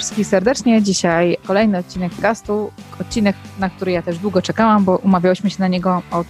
[0.00, 0.82] wszystkich serdecznie.
[0.82, 5.68] Dzisiaj kolejny odcinek castu, odcinek, na który ja też długo czekałam, bo umawiałyśmy się na
[5.68, 6.26] niego od,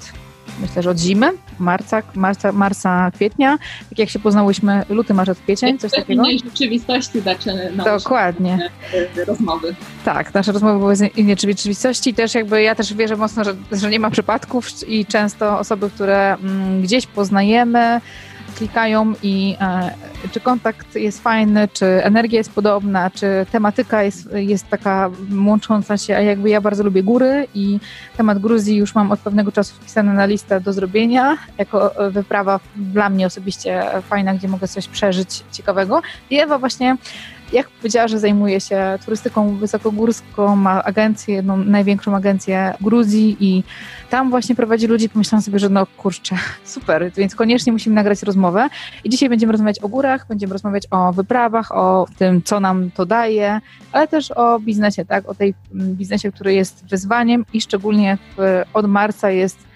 [0.61, 3.59] myślę, że od zimy, marca, marca, marca kwietnia.
[3.88, 6.23] Tak jak się poznałyśmy, luty, marzec, kwiecień, coś takiego.
[6.23, 8.70] W rzeczywistości zaczyna Dokładnie.
[9.27, 9.75] rozmowy.
[10.05, 12.14] Tak, nasze rozmowy były z innej rzeczywistości.
[12.14, 16.34] Też jakby ja też wierzę mocno, że, że nie ma przypadków i często osoby, które
[16.34, 18.00] mm, gdzieś poznajemy,
[18.61, 19.90] klikają i e,
[20.32, 25.10] czy kontakt jest fajny, czy energia jest podobna, czy tematyka jest, jest taka
[25.46, 27.80] łącząca się, a jakby ja bardzo lubię góry i
[28.16, 33.09] temat Gruzji już mam od pewnego czasu wpisany na listę do zrobienia, jako wyprawa dla
[33.10, 36.02] mnie osobiście fajna, gdzie mogę coś przeżyć ciekawego.
[36.30, 36.96] I Ewa właśnie
[37.52, 43.64] jak powiedziała, że zajmuje się turystyką wysokogórską, ma agencję, jedną największą agencję Gruzji i
[44.10, 48.68] tam właśnie prowadzi ludzi, pomyślałam sobie, że no kurczę, super, więc koniecznie musimy nagrać rozmowę.
[49.04, 53.07] I dzisiaj będziemy rozmawiać o górach, będziemy rozmawiać o wyprawach, o tym, co nam to
[53.07, 53.60] daje,
[53.92, 58.62] ale też o biznesie, tak, o tej mm, biznesie, który jest wyzwaniem i szczególnie w,
[58.74, 59.70] od marca jest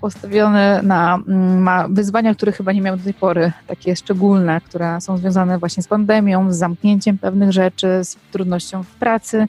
[0.00, 5.00] postawiony na mm, ma wyzwania, które chyba nie miał do tej pory, takie szczególne, które
[5.00, 9.46] są związane właśnie z pandemią, z zamknięciem pewnych rzeczy, z trudnością w pracy.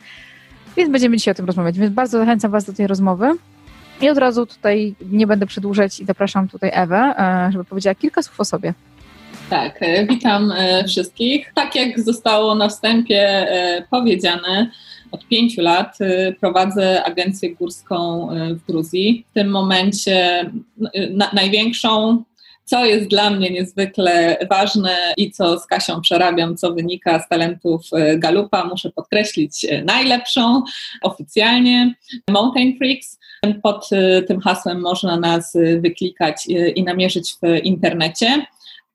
[0.77, 1.80] Więc będziemy dzisiaj o tym rozmawiać.
[1.80, 3.31] Więc bardzo zachęcam Was do tej rozmowy.
[4.02, 8.23] I od razu tutaj nie będę przedłużać i zapraszam tutaj Ewę, e, żeby powiedziała kilka
[8.23, 8.73] słów o sobie.
[9.50, 11.52] Tak, e, witam e, wszystkich.
[11.55, 13.47] Tak jak zostało na wstępie
[13.89, 14.72] powiedziane,
[15.12, 19.26] od pięciu lat y, prowadzę agencję górską y, w Gruzji.
[19.32, 20.42] W tym momencie
[20.96, 22.24] y, na, największą,
[22.66, 27.82] co jest dla mnie niezwykle ważne i co z Kasią przerabiam, co wynika z talentów
[28.18, 30.64] Galupa, muszę podkreślić najlepszą
[31.02, 31.94] oficjalnie,
[32.30, 33.20] Mountain Freaks.
[33.64, 33.90] Pod
[34.28, 38.46] tym hasłem można nas wyklikać i namierzyć w internecie.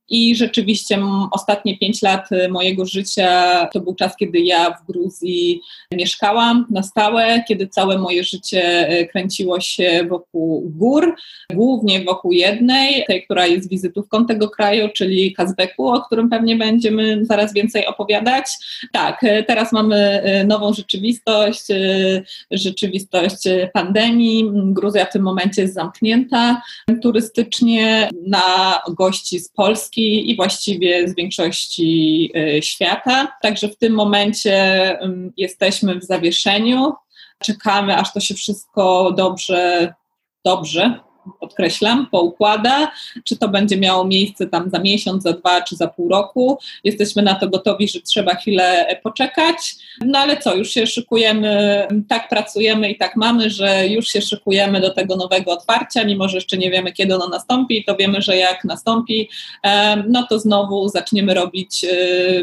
[0.09, 0.99] I rzeczywiście
[1.33, 5.61] ostatnie pięć lat y, mojego życia to był czas, kiedy ja w Gruzji
[5.93, 11.15] mieszkałam na stałe, kiedy całe moje życie y, kręciło się wokół gór,
[11.53, 17.25] głównie wokół jednej, tej, która jest wizytówką tego kraju, czyli Kazbeku, o którym pewnie będziemy
[17.25, 18.47] zaraz więcej opowiadać.
[18.93, 21.67] Tak, y, teraz mamy nową rzeczywistość,
[22.51, 23.37] rzeczywistość
[23.73, 24.51] pandemii.
[24.53, 26.63] Gruzja w tym momencie jest zamknięta
[27.03, 33.37] turystycznie na gości z Polski Polski i właściwie z większości y, świata.
[33.43, 34.99] Także w tym momencie
[35.37, 36.93] jesteśmy w zawieszeniu.
[37.43, 39.95] Czekamy, aż to się wszystko dobrze,
[40.45, 41.01] dobrze
[41.41, 42.93] podkreślam, poukłada,
[43.25, 46.59] czy to będzie miało miejsce tam za miesiąc, za dwa czy za pół roku.
[46.85, 49.75] Jesteśmy na to gotowi, że trzeba chwilę poczekać.
[50.07, 54.81] No ale co, już się szykujemy, tak pracujemy i tak mamy, że już się szykujemy
[54.81, 58.37] do tego nowego otwarcia, mimo że jeszcze nie wiemy, kiedy ono nastąpi, to wiemy, że
[58.37, 59.29] jak nastąpi,
[60.09, 61.89] no to znowu zaczniemy robić e,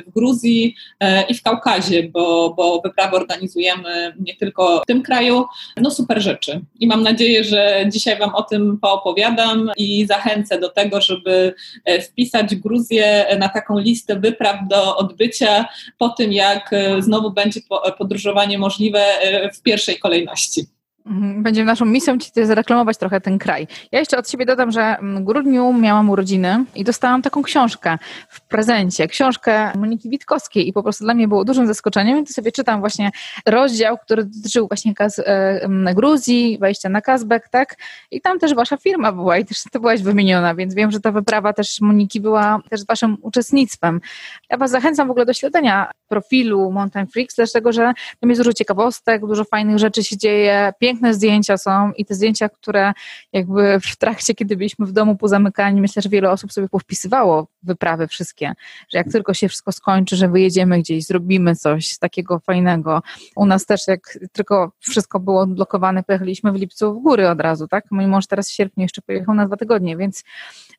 [0.01, 5.45] w Gruzji e, i w Kaukazie, bo, bo wyprawę organizujemy nie tylko w tym kraju.
[5.77, 6.61] No super rzeczy.
[6.79, 11.53] I mam nadzieję, że dzisiaj Wam o tym poopowiadam i zachęcę do tego, żeby
[11.85, 15.65] e, wpisać Gruzję na taką listę wypraw do odbycia
[15.97, 17.59] po tym, jak e, znowu będzie
[17.97, 20.65] podróżowanie możliwe e, w pierwszej kolejności.
[21.05, 23.67] Mhm, będzie naszą misją ci zareklamować trochę ten kraj.
[23.91, 27.97] Ja jeszcze od siebie dodam, że w grudniu miałam urodziny i dostałam taką książkę
[28.29, 32.51] w prezencie, książkę Moniki Witkowskiej i po prostu dla mnie było dużym zaskoczeniem, więc sobie
[32.51, 33.11] czytam właśnie
[33.45, 37.75] rozdział, który dotyczył właśnie Kaz e, Gruzji, wejścia na Kazbek, tak?
[38.11, 41.11] I tam też wasza firma była i też ty byłaś wymieniona, więc wiem, że ta
[41.11, 44.01] wyprawa też Moniki była też waszym uczestnictwem.
[44.49, 48.53] Ja was zachęcam w ogóle do śledzenia profilu Mountain Freaks, dlatego że tam jest dużo
[48.53, 52.93] ciekawostek, dużo fajnych rzeczy się dzieje, piękne zdjęcia są i te zdjęcia, które
[53.33, 58.07] jakby w trakcie, kiedy byliśmy w domu pozamykani, myślę, że wiele osób sobie powpisywało wyprawy
[58.07, 58.53] wszystkie,
[58.93, 63.01] że jak tylko się wszystko skończy, że wyjedziemy gdzieś, zrobimy coś takiego fajnego.
[63.35, 67.67] U nas też jak tylko wszystko było odblokowane, pojechaliśmy w lipcu w góry od razu,
[67.67, 67.85] tak?
[67.91, 70.23] Mój mąż teraz w sierpniu jeszcze pojechał na dwa tygodnie, więc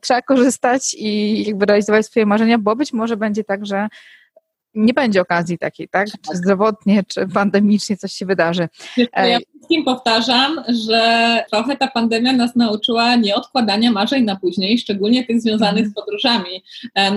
[0.00, 3.88] trzeba korzystać i jakby realizować swoje marzenia, bo być może będzie tak, że
[4.74, 6.06] nie będzie okazji takiej, tak?
[6.10, 6.36] Czy tak.
[6.36, 8.68] zdrowotnie, czy pandemicznie coś się wydarzy.
[9.16, 15.40] Ja wszystkim powtarzam, że trochę ta pandemia nas nauczyła nieodkładania marzeń na później, szczególnie tych
[15.40, 16.62] związanych z podróżami.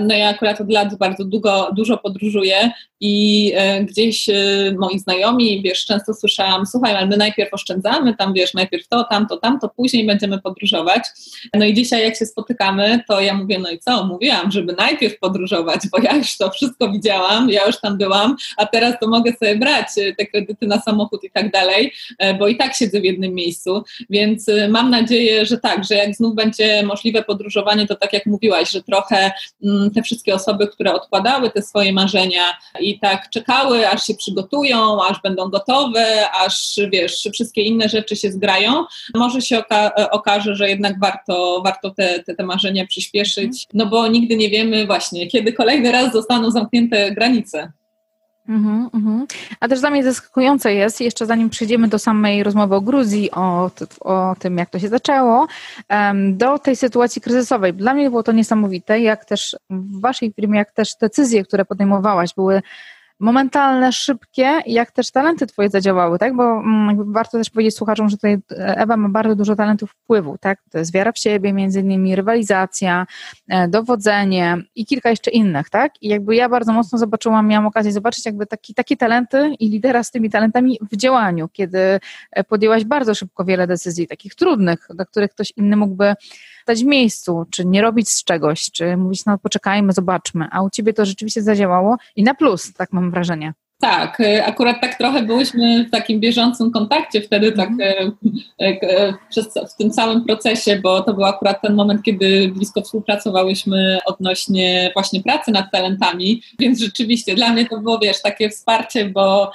[0.02, 2.70] No ja akurat od lat bardzo długo, dużo podróżuję
[3.00, 4.34] i e, gdzieś e,
[4.78, 9.36] moi znajomi, wiesz, często słyszałam, słuchaj, ale my najpierw oszczędzamy, tam wiesz, najpierw to, tamto,
[9.36, 11.02] tamto, później będziemy podróżować.
[11.54, 15.18] No i dzisiaj jak się spotykamy, to ja mówię, no i co, mówiłam, żeby najpierw
[15.18, 19.32] podróżować, bo ja już to wszystko widziałam, ja już tam byłam, a teraz to mogę
[19.32, 19.86] sobie brać
[20.18, 21.92] te kredyty na samochód i tak dalej,
[22.38, 26.34] bo i tak siedzę w jednym miejscu, więc mam nadzieję, że tak, że jak znów
[26.34, 29.32] będzie możliwe podróżowanie, to tak jak mówiłaś, że trochę
[29.64, 32.42] mm, te wszystkie osoby, które odkładały te swoje marzenia
[32.80, 38.32] i tak czekały, aż się przygotują, aż będą gotowe, aż wiesz, wszystkie inne rzeczy się
[38.32, 38.84] zgrają,
[39.14, 44.08] może się oka okaże, że jednak warto, warto te, te, te marzenia przyspieszyć, no bo
[44.08, 47.35] nigdy nie wiemy właśnie, kiedy kolejny raz zostaną zamknięte granice.
[48.48, 49.26] Mm -hmm.
[49.60, 53.70] A też dla mnie zaskakujące jest, jeszcze zanim przejdziemy do samej rozmowy o Gruzji, o,
[54.00, 55.46] o tym, jak to się zaczęło,
[56.32, 57.74] do tej sytuacji kryzysowej.
[57.74, 62.34] Dla mnie było to niesamowite, jak też w Waszej firmie, jak też decyzje, które podejmowałaś,
[62.34, 62.62] były
[63.20, 66.36] momentalne, szybkie, jak też talenty twoje zadziałały, tak?
[66.36, 70.58] Bo mm, warto też powiedzieć słuchaczom, że tutaj Ewa ma bardzo dużo talentów wpływu, tak?
[70.70, 73.06] To jest wiara w siebie, między innymi rywalizacja,
[73.48, 75.92] e, dowodzenie i kilka jeszcze innych, tak?
[76.02, 80.02] I jakby ja bardzo mocno zobaczyłam, miałam okazję zobaczyć jakby taki, takie talenty i lidera
[80.02, 82.00] z tymi talentami w działaniu, kiedy
[82.32, 86.14] e, podjęłaś bardzo szybko wiele decyzji, takich trudnych, do których ktoś inny mógłby
[86.66, 90.70] stać w miejscu, czy nie robić z czegoś, czy mówić, no poczekajmy, zobaczmy, a u
[90.70, 93.54] Ciebie to rzeczywiście zadziałało i na plus, tak mam wrażenie.
[93.80, 99.14] Tak, y, akurat tak trochę byłyśmy w takim bieżącym kontakcie wtedy, tak mm.
[99.30, 104.90] przez, w tym całym procesie, bo to był akurat ten moment, kiedy blisko współpracowałyśmy odnośnie
[104.94, 109.50] właśnie pracy nad talentami, więc rzeczywiście dla mnie to było, wiesz, takie wsparcie, bo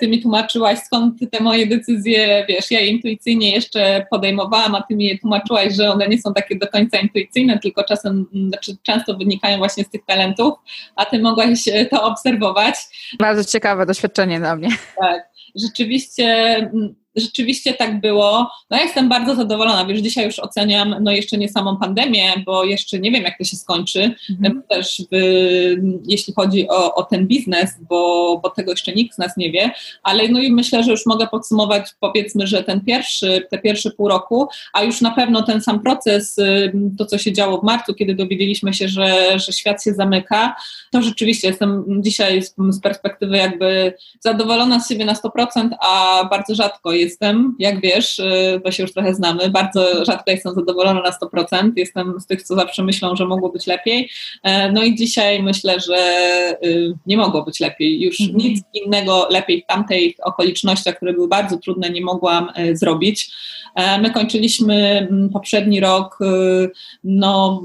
[0.00, 4.96] ty mi tłumaczyłaś, skąd te moje decyzje, wiesz, ja je intuicyjnie jeszcze podejmowałam, a ty
[4.96, 9.16] mi je tłumaczyłaś, że one nie są takie do końca intuicyjne, tylko czasem, znaczy często
[9.16, 10.54] wynikają właśnie z tych talentów,
[10.96, 12.74] a ty mogłaś to obserwować.
[13.18, 14.68] Bardzo ciekawe doświadczenie dla mnie.
[15.00, 16.24] Tak, rzeczywiście
[16.56, 18.50] mm, rzeczywiście tak było.
[18.70, 19.86] No ja jestem bardzo zadowolona.
[19.86, 23.44] Wiesz, dzisiaj już oceniam, no jeszcze nie samą pandemię, bo jeszcze nie wiem, jak to
[23.44, 24.14] się skończy.
[24.30, 24.62] Mhm.
[24.68, 25.16] Też w,
[26.08, 29.70] jeśli chodzi o, o, ten biznes, bo, bo tego jeszcze nikt z nas nie wie,
[30.02, 34.08] ale no i myślę, że już mogę podsumować, powiedzmy, że ten pierwszy, te pierwsze pół
[34.08, 36.36] roku, a już na pewno ten sam proces,
[36.98, 40.56] to co się działo w marcu, kiedy dowiedzieliśmy się, że, że świat się zamyka,
[40.90, 46.54] to rzeczywiście jestem dzisiaj z, z perspektywy jakby zadowolona z siebie na 100%, a bardzo
[46.54, 51.10] rzadko jestem, jak wiesz, y, bo się już trochę znamy, bardzo rzadko jestem zadowolona na
[51.10, 54.10] 100%, jestem z tych, co zawsze myślą, że mogło być lepiej,
[54.42, 55.98] e, no i dzisiaj myślę, że
[56.64, 58.38] y, nie mogło być lepiej, już mhm.
[58.38, 63.30] nic innego lepiej w tamtej okolicznościach, które były bardzo trudne, nie mogłam e, zrobić.
[63.74, 66.70] E, my kończyliśmy mm, poprzedni rok, y,
[67.04, 67.62] no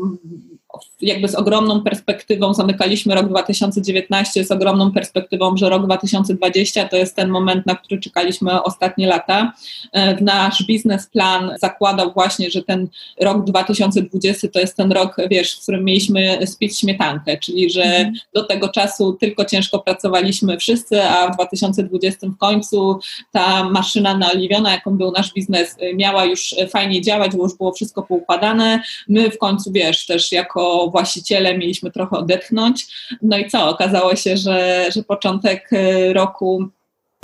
[1.01, 7.15] jakby z ogromną perspektywą, zamykaliśmy rok 2019 z ogromną perspektywą, że rok 2020 to jest
[7.15, 9.53] ten moment, na który czekaliśmy ostatnie lata.
[9.91, 12.87] E, nasz biznesplan zakładał właśnie, że ten
[13.21, 18.13] rok 2020 to jest ten rok, wiesz, w którym mieliśmy spić śmietankę, czyli że mhm.
[18.33, 22.99] do tego czasu tylko ciężko pracowaliśmy wszyscy, a w 2020 w końcu
[23.31, 28.03] ta maszyna naoliwiona, jaką był nasz biznes, miała już fajnie działać, bo już było wszystko
[28.03, 28.81] poukładane.
[29.07, 32.88] My w końcu, wiesz, też jako właściciele mieliśmy trochę odetchnąć.
[33.21, 33.69] No i co?
[33.69, 36.69] Okazało się, że, że początek y, roku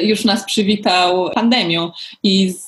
[0.02, 1.92] już nas przywitał pandemią
[2.24, 2.68] i z,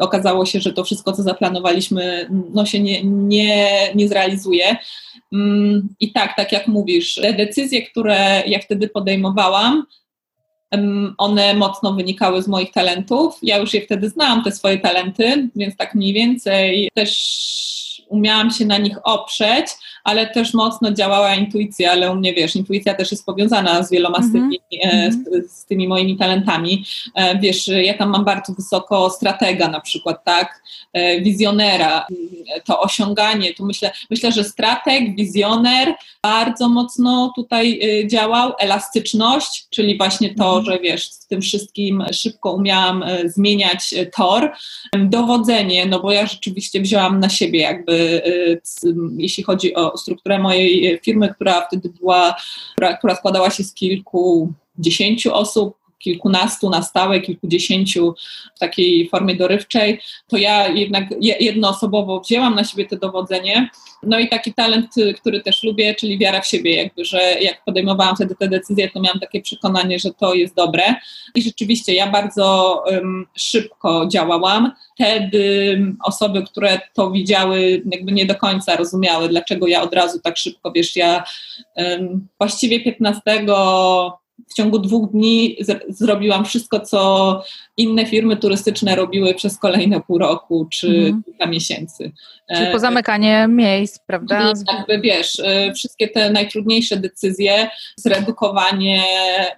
[0.00, 4.76] okazało się, że to wszystko, co zaplanowaliśmy, no się nie, nie, nie zrealizuje.
[5.32, 9.86] Mm, I tak, tak jak mówisz, te decyzje, które ja wtedy podejmowałam,
[11.18, 13.38] one mocno wynikały z moich talentów.
[13.42, 18.64] Ja już je wtedy znałam, te swoje talenty, więc tak mniej więcej też umiałam się
[18.64, 19.66] na nich oprzeć,
[20.04, 24.18] ale też mocno działała intuicja, ale u mnie wiesz, intuicja też jest powiązana z wieloma
[24.18, 24.30] mm -hmm.
[24.30, 25.44] z, tymi, mm -hmm.
[25.46, 26.84] z, z, tymi moimi talentami.
[27.14, 30.62] E, wiesz, ja tam mam bardzo wysoko stratega na przykład, tak,
[30.92, 32.06] e, wizjonera,
[32.64, 40.34] to osiąganie, tu myślę, myślę, że strateg, wizjoner bardzo mocno tutaj działał, elastyczność, czyli właśnie
[40.34, 40.64] to, -hmm.
[40.64, 44.52] że wiesz, w tym wszystkim szybko umiałam zmieniać tor,
[44.98, 48.22] dowodzenie, no bo ja rzeczywiście wzięłam na siebie jakby,
[49.18, 52.34] jeśli chodzi o strukturę mojej firmy, która wtedy była,
[52.72, 58.14] która, która składała się z kilku dziesięciu osób, kilkunastu na stałe, kilkudziesięciu
[58.56, 63.68] w takiej formie dorywczej, to ja jednak jednoosobowo wzięłam na siebie to dowodzenie.
[64.02, 64.90] No i taki talent,
[65.20, 69.00] który też lubię, czyli wiara w siebie, jakby, że jak podejmowałam wtedy te decyzje, to
[69.00, 70.82] miałam takie przekonanie, że to jest dobre.
[71.34, 74.72] I rzeczywiście ja bardzo um, szybko działałam.
[74.94, 80.36] Wtedy osoby, które to widziały, jakby nie do końca rozumiały, dlaczego ja od razu tak
[80.36, 81.24] szybko, wiesz, ja
[81.76, 83.20] um, właściwie 15
[84.52, 85.56] w ciągu dwóch dni
[85.88, 87.42] zrobiłam wszystko, co
[87.76, 91.22] inne firmy turystyczne robiły przez kolejne pół roku czy mhm.
[91.22, 92.12] kilka miesięcy.
[92.54, 94.52] Czyli e, pozamykanie miejsc, prawda?
[94.78, 99.02] Jakby wiesz, e, wszystkie te najtrudniejsze decyzje, zredukowanie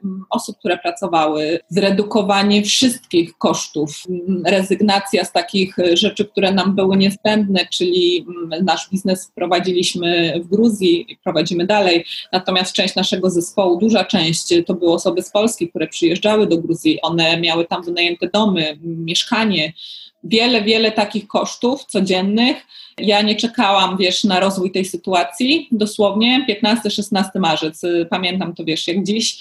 [0.05, 6.97] mm, osób, które pracowały, zredukowanie wszystkich kosztów, mm, rezygnacja z takich rzeczy, które nam były
[6.97, 13.79] niezbędne, czyli mm, nasz biznes wprowadziliśmy w Gruzji i prowadzimy dalej, natomiast część naszego zespołu,
[13.79, 18.29] duża część, to były osoby z Polski, które przyjeżdżały do Gruzji, one miały tam wynajęte
[18.29, 19.73] domy, mieszkanie,
[20.25, 22.57] wiele, wiele takich kosztów codziennych.
[22.99, 25.69] Ja nie czekałam, wiesz, na rozwój tej sytuacji.
[25.73, 29.39] Dosłownie 15-16 marzec, y, pamiętam to, wiesz, jak dziś,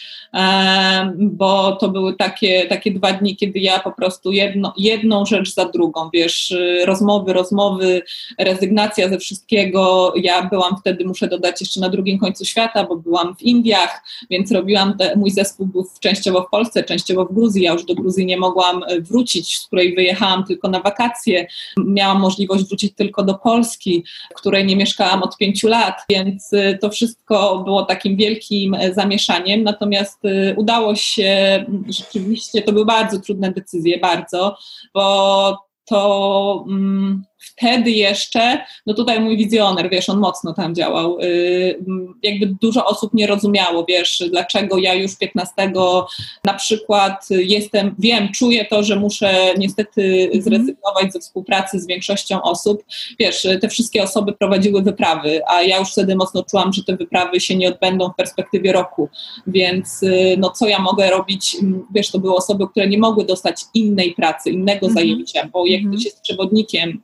[1.18, 5.66] bo to były takie, takie dwa dni, kiedy ja po prostu jedno, jedną rzecz za
[5.66, 8.02] drugą, wiesz, y, rozmowy, rozmowy,
[8.40, 10.14] rezygnacja ze wszystkiego.
[10.16, 14.52] Ja byłam wtedy, muszę dodać, jeszcze na drugim końcu świata, bo byłam w Indiach, więc
[14.52, 17.64] robiłam, te, mój zespół był częściowo w Polsce, częściowo w Gruzji.
[17.64, 21.48] Ja już do Gruzji nie mogłam y, wrócić, z której wyjechałam tylko na wakacje.
[21.78, 26.78] Miałam możliwość wrócić tylko do Polski, w której nie mieszkałam od pięciu lat, więc y,
[26.82, 29.64] to wszystko było takim wielkim e, zamieszaniem.
[29.64, 34.58] Natomiast y, udało się rzeczywiście, to były bardzo trudne decyzje, bardzo,
[34.94, 36.66] bo to.
[36.68, 41.20] Mm, wtedy jeszcze, no tutaj mój wizjoner, wiesz, on mocno tam działał.
[41.20, 41.80] Y,
[42.24, 45.54] jakby dużo osób nie rozumiało, wiesz, dlaczego ja już 15
[46.46, 50.42] na przykład jestem, wiem, czuję to, że muszę niestety mhm.
[50.42, 52.84] zrezygnować ze współpracy z większością osób.
[53.20, 57.40] Wiesz, te wszystkie osoby prowadziły wyprawy, a ja już wtedy mocno czułam, że te wyprawy
[57.40, 59.10] się nie odbędą w perspektywie roku,
[59.48, 61.58] więc y, no co ja mogę robić,
[61.94, 64.94] wiesz, to były osoby, które nie mogły dostać innej pracy, innego mhm.
[64.94, 67.02] zajęcia, bo jak ktoś jest przewodnikiem,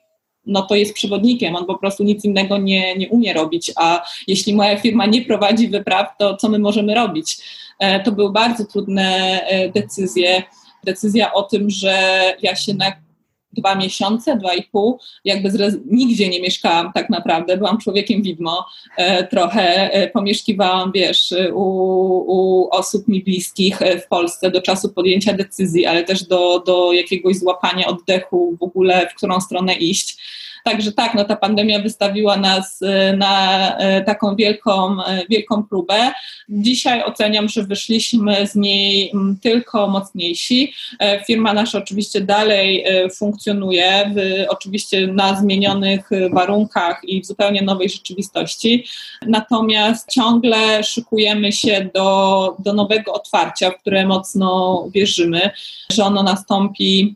[0.50, 4.56] no to jest przewodnikiem, on po prostu nic innego nie, nie umie robić, a jeśli
[4.56, 7.38] moja firma nie prowadzi wypraw, to co my możemy robić?
[7.79, 10.44] E, to były bardzo trudne e, decyzje.
[10.84, 13.08] Decyzja o tym, że ja się na
[13.53, 15.51] dwa miesiące, dwa i pół, jakby
[15.86, 18.65] nigdzie nie mieszkałam tak naprawdę, byłam człowiekiem widmo.
[18.98, 21.63] E, trochę, e, pomieszkiwałam, wiesz, u,
[22.27, 27.38] u, osób mi bliskich w Polsce do czasu podjęcia decyzji, ale też do, do jakiegoś
[27.38, 30.18] złapania oddechu w ogóle, w którą stronę iść.
[30.63, 36.11] Także tak, no ta pandemia wystawiła nas y, na y, taką wielką, y, wielką próbę.
[36.49, 40.73] Dzisiaj oceniam, że wyszliśmy z niej mm, tylko mocniejsi.
[41.27, 42.85] Firma nasza oczywiście dalej
[43.15, 48.85] funkcjonuje, w, oczywiście na zmienionych warunkach i w zupełnie nowej rzeczywistości.
[49.27, 55.49] Natomiast ciągle szykujemy się do, do nowego otwarcia, w które mocno wierzymy,
[55.91, 57.15] że ono nastąpi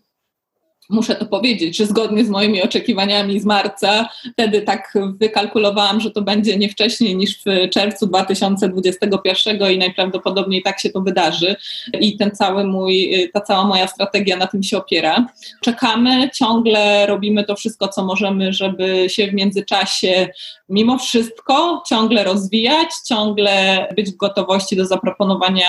[0.90, 6.22] muszę to powiedzieć, że zgodnie z moimi oczekiwaniami z marca, wtedy tak wykalkulowałam, że to
[6.22, 11.56] będzie nie wcześniej niż w czerwcu 2021 i najprawdopodobniej tak się to wydarzy.
[12.00, 15.25] I ten cały mój, ta cała moja strategia na tym się opiera.
[15.62, 20.28] Czekamy, ciągle robimy to wszystko, co możemy, żeby się w międzyczasie
[20.70, 25.68] mimo wszystko ciągle rozwijać, ciągle być w gotowości do zaproponowania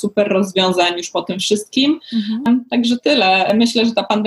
[0.00, 2.00] super rozwiązań już po tym wszystkim.
[2.12, 2.64] Mhm.
[2.70, 3.52] Także tyle.
[3.54, 4.21] Myślę, że ta pandemia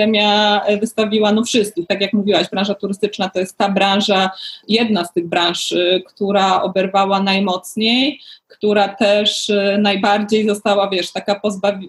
[0.80, 1.86] wystawiła no wszystkich.
[1.86, 4.30] Tak jak mówiłaś, branża turystyczna to jest ta branża,
[4.68, 8.20] jedna z tych branż, y, która oberwała najmocniej
[8.56, 11.88] która też y, najbardziej została, wiesz, taka pozbawi-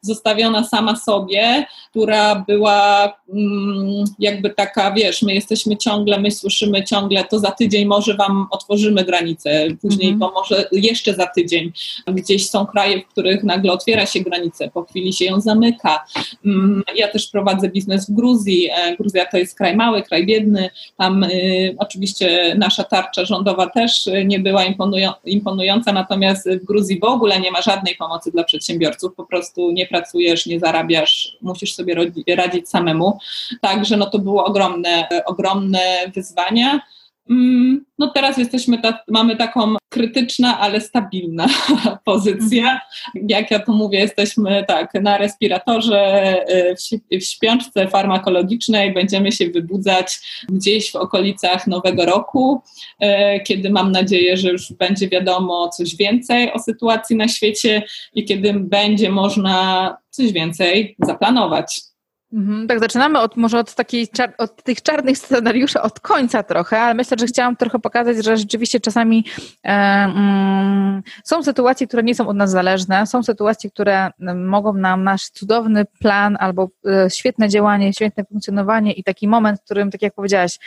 [0.00, 7.24] zostawiona sama sobie, która była mm, jakby taka, wiesz, my jesteśmy ciągle, my słyszymy ciągle,
[7.24, 10.20] to za tydzień może wam otworzymy granicę, później mm-hmm.
[10.20, 11.72] to może jeszcze za tydzień.
[12.06, 16.04] Gdzieś są kraje, w których nagle otwiera się granicę, po chwili się ją zamyka.
[16.46, 18.70] Mm, ja też prowadzę biznes w Gruzji.
[18.70, 20.70] E, Gruzja to jest kraj mały, kraj biedny.
[20.98, 27.04] Tam y, oczywiście nasza tarcza rządowa też nie była imponują- imponująca, natomiast w Gruzji w
[27.04, 31.96] ogóle nie ma żadnej pomocy dla przedsiębiorców, po prostu nie pracujesz, nie zarabiasz, musisz sobie
[32.36, 33.18] radzić samemu.
[33.60, 35.80] Także no to było ogromne, ogromne
[36.14, 36.80] wyzwania.
[37.32, 41.46] Mm, no teraz jesteśmy, ta, mamy taką krytyczna, ale stabilna
[42.04, 42.80] pozycja.
[43.28, 46.34] Jak ja tu mówię, jesteśmy tak na respiratorze,
[47.12, 52.62] y, w śpiączce farmakologicznej, będziemy się wybudzać gdzieś w okolicach nowego roku,
[53.02, 53.06] y,
[53.40, 57.82] kiedy mam nadzieję, że już będzie wiadomo coś więcej o sytuacji na świecie
[58.14, 61.91] i kiedy będzie można coś więcej zaplanować.
[62.32, 64.08] Mhm, tak, zaczynamy od, może od, takiej,
[64.38, 68.80] od tych czarnych scenariuszy od końca trochę, ale myślę, że chciałam trochę pokazać, że rzeczywiście
[68.80, 69.24] czasami
[69.64, 75.04] e, mm, są sytuacje, które nie są od nas zależne, są sytuacje, które mogą nam
[75.04, 80.02] nasz cudowny plan albo e, świetne działanie, świetne funkcjonowanie i taki moment, w którym, tak
[80.02, 80.58] jak powiedziałaś,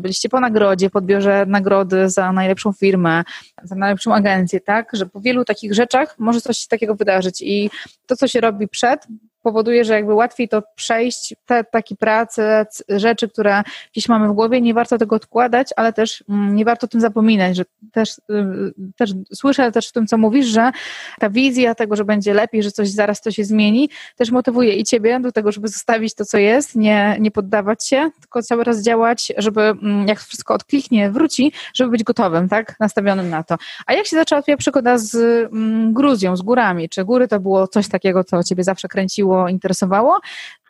[0.00, 3.24] byliście po nagrodzie, podbiorze nagrody za najlepszą firmę,
[3.62, 7.70] za najlepszą agencję, tak, że po wielu takich rzeczach może coś takiego wydarzyć i
[8.06, 9.06] to, co się robi przed,
[9.48, 13.62] powoduje, że jakby łatwiej to przejść, te takie prace, rzeczy, które
[13.92, 17.00] gdzieś mamy w głowie, nie warto tego odkładać, ale też mm, nie warto o tym
[17.00, 20.70] zapominać, że też, y, też słyszę też w tym, co mówisz, że
[21.18, 24.84] ta wizja tego, że będzie lepiej, że coś zaraz to się zmieni, też motywuje i
[24.84, 28.82] ciebie do tego, żeby zostawić to, co jest, nie, nie poddawać się, tylko cały raz
[28.82, 33.56] działać, żeby mm, jak wszystko odkliknie, wróci, żeby być gotowym, tak, nastawionym na to.
[33.86, 36.88] A jak się zaczęła twoja przygoda z mm, Gruzją, z górami?
[36.88, 40.18] Czy góry to było coś takiego, co ciebie zawsze kręciło interesowało,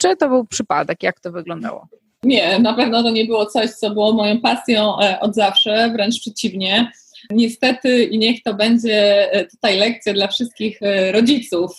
[0.00, 1.02] czy to był przypadek?
[1.02, 1.88] Jak to wyglądało?
[2.22, 6.20] Nie, na pewno to nie było coś, co było moją pasją e, od zawsze, wręcz
[6.20, 6.92] przeciwnie.
[7.30, 11.70] Niestety i niech to będzie e, tutaj lekcja dla wszystkich e, rodziców,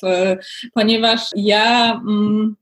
[0.74, 2.56] ponieważ ja mm,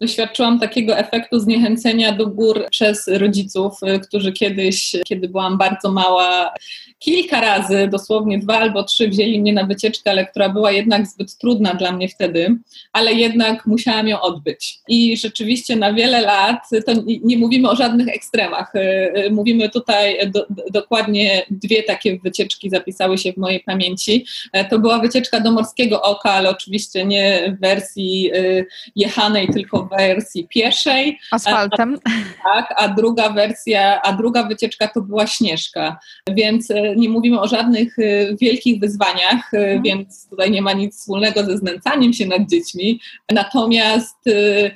[0.00, 6.54] doświadczyłam takiego efektu zniechęcenia do gór przez rodziców, którzy kiedyś, kiedy byłam bardzo mała,
[7.02, 11.36] kilka razy, dosłownie dwa albo trzy, wzięli mnie na wycieczkę, ale która była jednak zbyt
[11.36, 12.56] trudna dla mnie wtedy,
[12.92, 14.78] ale jednak musiałam ją odbyć.
[14.88, 16.92] I rzeczywiście na wiele lat, to
[17.24, 18.78] nie mówimy o żadnych ekstremach, y,
[19.26, 24.26] y, mówimy tutaj do, dokładnie dwie takie wycieczki zapisały się w mojej pamięci.
[24.52, 28.66] E, to była wycieczka do Morskiego Oka, ale oczywiście nie w wersji y,
[28.96, 31.18] jechanej, tylko w wersji pieszej.
[31.30, 31.98] Asfaltem.
[32.04, 35.98] A, tak, a druga wersja, a druga wycieczka to była Śnieżka,
[36.30, 39.82] więc nie mówimy o żadnych y, wielkich wyzwaniach, y, mhm.
[39.82, 43.00] więc tutaj nie ma nic wspólnego ze znęcaniem się nad dziećmi.
[43.32, 44.70] Natomiast y,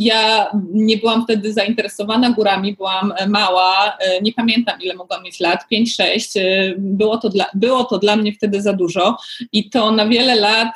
[0.00, 6.38] ja nie byłam wtedy zainteresowana górami, byłam mała, nie pamiętam ile mogłam mieć lat, 5-6.
[6.78, 9.16] Było to, dla, było to dla mnie wtedy za dużo
[9.52, 10.72] i to na wiele lat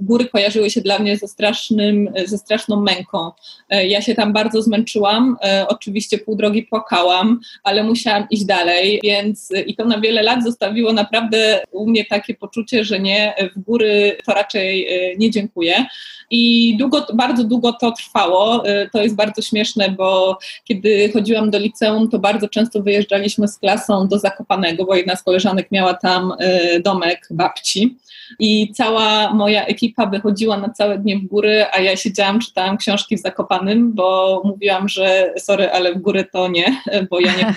[0.00, 3.30] góry kojarzyły się dla mnie ze, strasznym, ze straszną męką.
[3.70, 5.36] Ja się tam bardzo zmęczyłam,
[5.68, 10.44] oczywiście pół drogi płakałam, ale musiałam iść dalej, więc i to to na wiele lat
[10.44, 15.86] zostawiło naprawdę u mnie takie poczucie, że nie, w góry to raczej e, nie dziękuję.
[16.34, 18.66] I długo, bardzo długo to trwało.
[18.66, 23.58] E, to jest bardzo śmieszne, bo kiedy chodziłam do liceum, to bardzo często wyjeżdżaliśmy z
[23.58, 27.96] klasą do Zakopanego, bo jedna z koleżanek miała tam e, domek babci.
[28.38, 33.16] I cała moja ekipa wychodziła na całe dnie w góry, a ja siedziałam, czytałam książki
[33.16, 37.54] w Zakopanym, bo mówiłam, że sorry, ale w góry to nie, bo ja nie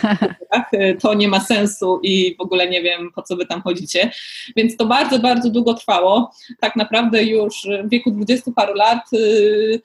[1.02, 4.12] to nie ma sensu i w ogóle nie wiem, po co wy tam chodzicie.
[4.56, 6.32] Więc to bardzo, bardzo długo trwało.
[6.60, 9.84] Tak naprawdę już w wieku dwudziestu paru lat y,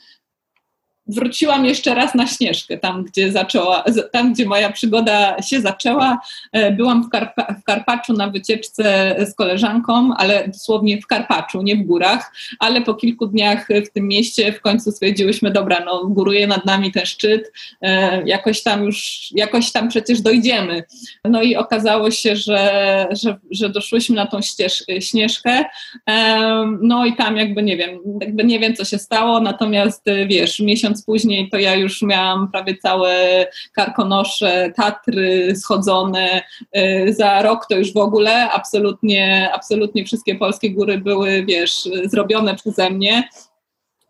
[1.10, 6.20] wróciłam jeszcze raz na Śnieżkę, tam gdzie, zaczęła, tam, gdzie moja przygoda się zaczęła.
[6.52, 11.76] E, byłam w, Karpa, w Karpaczu na wycieczce z koleżanką, ale dosłownie w Karpaczu, nie
[11.76, 16.46] w górach, ale po kilku dniach w tym mieście w końcu stwierdziłyśmy, dobra, no góruje
[16.46, 20.84] nad nami ten szczyt, e, jakoś tam już, jakoś tam przecież dojdziemy.
[21.24, 25.64] No i okazało się, że, że, że doszłyśmy na tą ścież, Śnieżkę,
[26.10, 30.60] e, no i tam jakby nie wiem, jakby nie wiem co się stało, natomiast wiesz,
[30.60, 36.42] miesiąc później to ja już miałam prawie całe karkonosze, Tatry schodzone.
[36.76, 42.54] Y, za rok to już w ogóle absolutnie, absolutnie wszystkie polskie góry były, wiesz, zrobione
[42.54, 43.28] przeze mnie.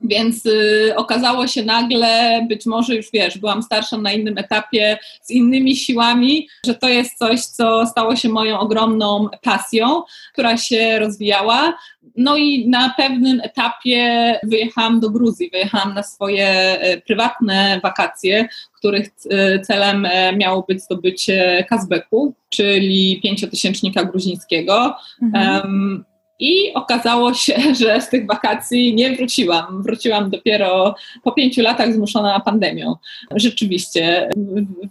[0.02, 5.30] Więc y, okazało się nagle, być może już wiesz, byłam starsza na innym etapie, z
[5.30, 11.74] innymi siłami, że to jest coś, co stało się moją ogromną pasją, która się rozwijała.
[12.16, 19.08] No i na pewnym etapie wyjechałam do Gruzji, wyjechałam na swoje e, prywatne wakacje, których
[19.30, 24.96] e, celem e, miało być zdobycie Kazbeku, czyli pięciotysięcznika gruzińskiego.
[25.22, 25.60] Mhm.
[25.62, 26.04] Um,
[26.40, 29.82] i okazało się, że z tych wakacji nie wróciłam.
[29.82, 32.94] Wróciłam dopiero po pięciu latach zmuszona pandemią.
[33.36, 34.28] Rzeczywiście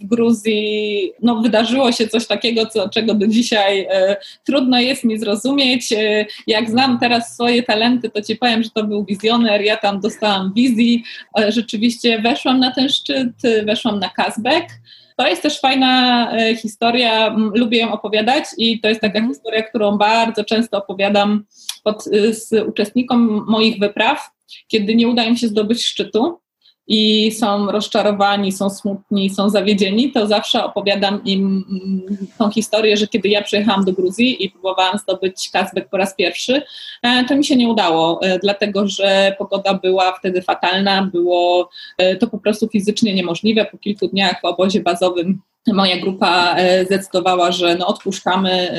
[0.02, 5.20] w Gruzji no, wydarzyło się coś takiego, co, czego do dzisiaj e, trudno jest mi
[5.20, 5.94] zrozumieć.
[5.94, 9.62] E, jak znam teraz swoje talenty, to ci powiem, że to był wizjoner.
[9.62, 11.04] Ja tam dostałam wizji.
[11.40, 13.34] E, rzeczywiście weszłam na ten szczyt,
[13.66, 14.68] weszłam na Kazbek.
[15.20, 19.34] To jest też fajna e, historia, lubię ją opowiadać i to jest taka mhm.
[19.34, 21.46] historia, którą bardzo często opowiadam
[21.84, 24.30] pod, z uczestnikom moich wypraw,
[24.68, 26.40] kiedy nie uda im się zdobyć szczytu
[26.90, 33.08] i są rozczarowani, są smutni, są zawiedzieni, to zawsze opowiadam im mm, tą historię, że
[33.08, 36.62] kiedy ja przyjechałam do Gruzji i próbowałam zdobyć Kazbek po raz pierwszy,
[37.02, 42.16] e, to mi się nie udało, e, dlatego że pogoda była wtedy fatalna, było e,
[42.16, 43.66] to po prostu fizycznie niemożliwe.
[43.66, 48.70] Po kilku dniach w obozie bazowym moja grupa zdecydowała, że no odpuszczamy,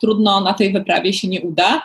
[0.00, 1.82] trudno na tej wyprawie się nie uda.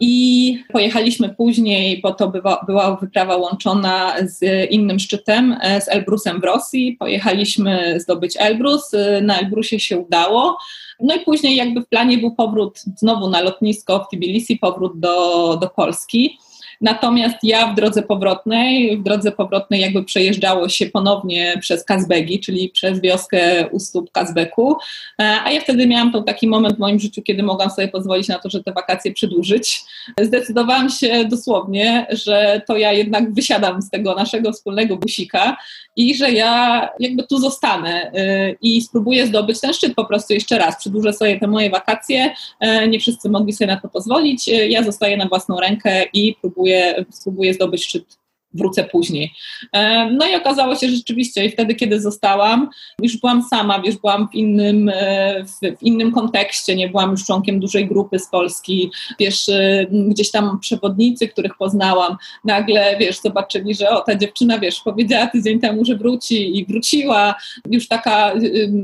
[0.00, 6.40] I pojechaliśmy później, bo to bywa, była wyprawa łączona z innym szczytem, e, z Elbrusem
[6.40, 6.96] w Rosji.
[6.98, 10.58] Pojechaliśmy zdobyć Elbrus, e, na Elbrusie się udało.
[11.00, 15.56] No i później jakby w planie był powrót znowu na lotnisko w Tbilisi, powrót do,
[15.56, 16.38] do Polski.
[16.80, 22.68] Natomiast ja w drodze powrotnej, w drodze powrotnej jakby przejeżdżało się ponownie przez Kazbegi, czyli
[22.68, 24.76] przez wioskę u stóp Kazbeku,
[25.20, 28.28] e, a ja wtedy miałam to taki moment w moim życiu, kiedy mogłam sobie pozwolić
[28.28, 29.84] na to, że te wakacje przedłużyć.
[30.20, 35.56] Zdecydowałam się dosłownie, że to ja jednak wysiadam z tego naszego wspólnego busika
[35.96, 40.58] i że ja jakby tu zostanę e, i spróbuję zdobyć ten szczyt po prostu jeszcze
[40.58, 40.78] raz.
[40.78, 45.16] Przedłużę sobie te moje wakacje, e, nie wszyscy mogli sobie na to pozwolić, ja zostaję
[45.16, 46.65] na własną rękę i próbuję
[47.10, 48.18] spróbuję, zdobyć szczyt
[48.56, 49.32] wrócę później.
[49.72, 52.68] E, no i okazało się że rzeczywiście, i wtedy, kiedy zostałam,
[53.02, 57.60] już byłam sama, wiesz, byłam w innym, e, w, innym kontekście, nie byłam już członkiem
[57.60, 63.90] dużej grupy z Polski, wiesz, e, gdzieś tam przewodnicy, których poznałam, nagle, wiesz, zobaczyli, że
[63.90, 67.34] o, ta dziewczyna, wiesz, powiedziała tydzień temu, że wróci i wróciła,
[67.70, 68.32] już taka,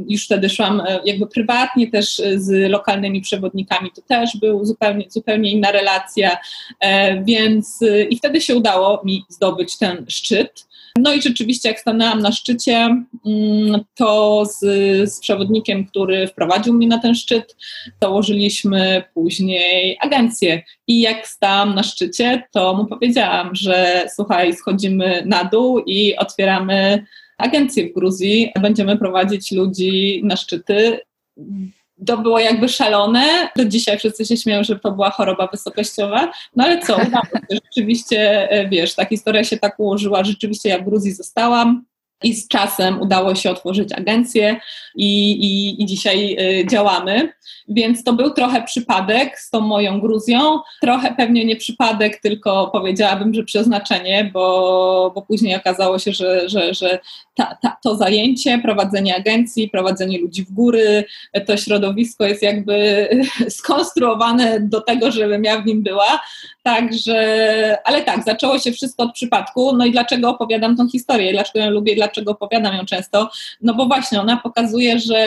[0.09, 5.73] już wtedy szłam jakby prywatnie też z lokalnymi przewodnikami, to też był zupełnie, zupełnie inna
[5.73, 6.37] relacja,
[7.25, 7.81] więc
[8.11, 10.67] i wtedy się udało mi zdobyć zdobyć ten szczyt.
[10.99, 12.75] No i rzeczywiście, jak stanęłam na szczycie,
[13.27, 14.61] mm, to z,
[15.13, 17.57] z przewodnikiem, który wprowadził mnie na ten szczyt,
[18.03, 20.63] założyliśmy później agencję.
[20.87, 27.07] I jak stałam na szczycie, to mu powiedziałam, że słuchaj, schodzimy na dół i otwieramy
[27.39, 28.53] agencję w Gruzji.
[28.61, 30.99] Będziemy prowadzić ludzi na szczyty
[32.07, 33.49] to było jakby szalone.
[33.57, 36.33] Do dzisiaj wszyscy się śmieją, że to była choroba wysokościowa.
[36.57, 37.25] No ale co, udało.
[37.51, 40.25] Rzeczywiście, e, wiesz, ta historia się tak ułożyła.
[40.25, 41.85] Rzeczywiście ja w Gruzji zostałam
[42.23, 44.61] i z czasem udało się otworzyć agencję
[44.95, 47.33] i, i, i dzisiaj y, działamy.
[47.69, 50.61] Więc to był trochę przypadek z tą moją Gruzją.
[50.81, 56.75] Trochę pewnie nie przypadek, tylko powiedziałabym, że przeznaczenie, bo, bo później okazało się, że, że,
[56.75, 56.99] że
[57.35, 61.05] ta, ta, to zajęcie, prowadzenie agencji, prowadzenie ludzi w góry,
[61.47, 63.09] to środowisko jest jakby
[63.59, 66.21] skonstruowane do tego, żebym ja w nim była.
[66.63, 69.77] Także, ale tak, zaczęło się wszystko od przypadku.
[69.77, 71.33] No i dlaczego opowiadam tą historię?
[71.33, 71.95] Dlaczego ją lubię?
[71.95, 73.31] Dlaczego opowiadam ją często?
[73.61, 75.27] No bo właśnie ona pokazuje, że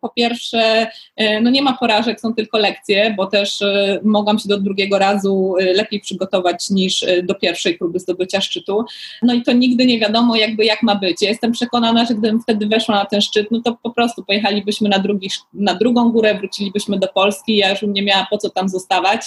[0.00, 4.48] po pierwsze, e, no nie ma porażek, są tylko lekcje, bo też e, mogłam się
[4.48, 8.84] do drugiego razu e, lepiej przygotować niż do pierwszej próby zdobycia szczytu.
[9.22, 11.22] No i to nigdy nie wiadomo, jakby jak ma być.
[11.22, 14.88] Ja jestem przekonana, że gdybym wtedy weszła na ten szczyt, no to po prostu pojechalibyśmy
[14.88, 18.50] na, drugi, na drugą górę, wrócilibyśmy do Polski, ja już bym nie miała po co
[18.50, 19.20] tam zostawać.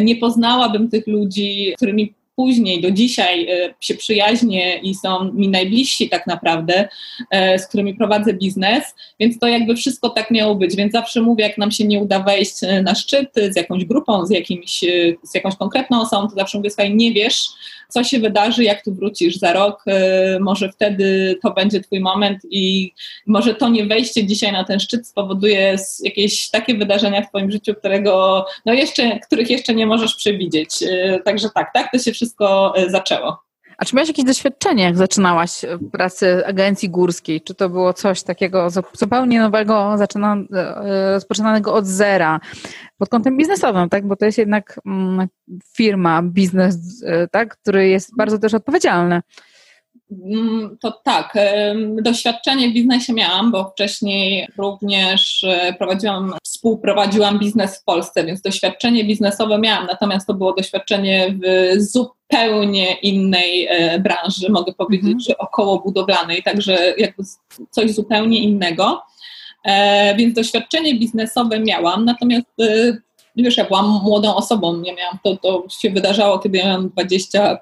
[0.00, 6.08] Nie poznałabym tych ludzi, którymi później, do dzisiaj e, się przyjaźnię i są mi najbliżsi
[6.08, 6.88] tak naprawdę,
[7.30, 8.84] e, z którymi prowadzę biznes,
[9.20, 12.20] więc to jakby wszystko tak miało być, więc zawsze mówię, jak nam się nie uda
[12.20, 14.80] wejść e, na szczyt z jakąś grupą, z, jakimś,
[15.22, 17.44] z jakąś konkretną osobą, to zawsze mówię, słuchaj, nie wiesz,
[17.88, 19.84] co się wydarzy, jak tu wrócisz za rok,
[20.40, 22.92] może wtedy to będzie twój moment i
[23.26, 27.74] może to nie wejście dzisiaj na ten szczyt spowoduje jakieś takie wydarzenia w twoim życiu,
[27.74, 30.70] którego, no jeszcze, których jeszcze nie możesz przewidzieć.
[31.24, 33.44] Także tak, tak to się wszystko wszystko e, zaczęło.
[33.78, 37.40] A czy miałaś jakieś doświadczenie, jak zaczynałaś pracę agencji górskiej?
[37.40, 42.40] Czy to było coś takiego zupełnie nowego, zaczyna, e, rozpoczynanego od zera,
[42.98, 44.06] pod kątem biznesowym, tak?
[44.06, 45.28] Bo to jest jednak mm,
[45.76, 47.56] firma, biznes, e, tak?
[47.56, 49.20] który jest bardzo też odpowiedzialny.
[50.10, 51.34] Mm, to tak,
[52.02, 55.46] doświadczenie w biznesie miałam, bo wcześniej również
[55.78, 62.94] prowadziłam, współprowadziłam biznes w Polsce, więc doświadczenie biznesowe miałam, natomiast to było doświadczenie w zupełnie
[62.94, 65.20] innej e, branży, mogę powiedzieć, mhm.
[65.20, 67.22] że około budowlanej, także jakby
[67.70, 69.02] coś zupełnie innego.
[69.64, 72.96] E, więc doświadczenie biznesowe miałam, natomiast e,
[73.36, 77.58] wiesz, ja byłam młodą osobą, nie miałam, to, to się wydarzało, kiedy ja miałam 20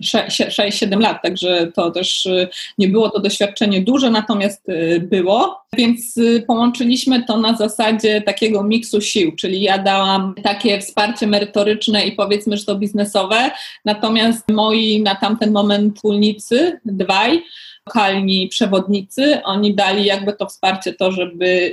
[0.00, 5.60] 6-7 lat, także to też y, nie było to doświadczenie duże, natomiast y, było.
[5.76, 12.06] Więc y, połączyliśmy to na zasadzie takiego miksu sił, czyli ja dałam takie wsparcie merytoryczne
[12.06, 13.50] i powiedzmy, że to biznesowe,
[13.84, 17.42] natomiast moi na tamten moment wspólnicy, dwaj,
[17.86, 21.72] lokalni przewodnicy, oni dali jakby to wsparcie to, żeby,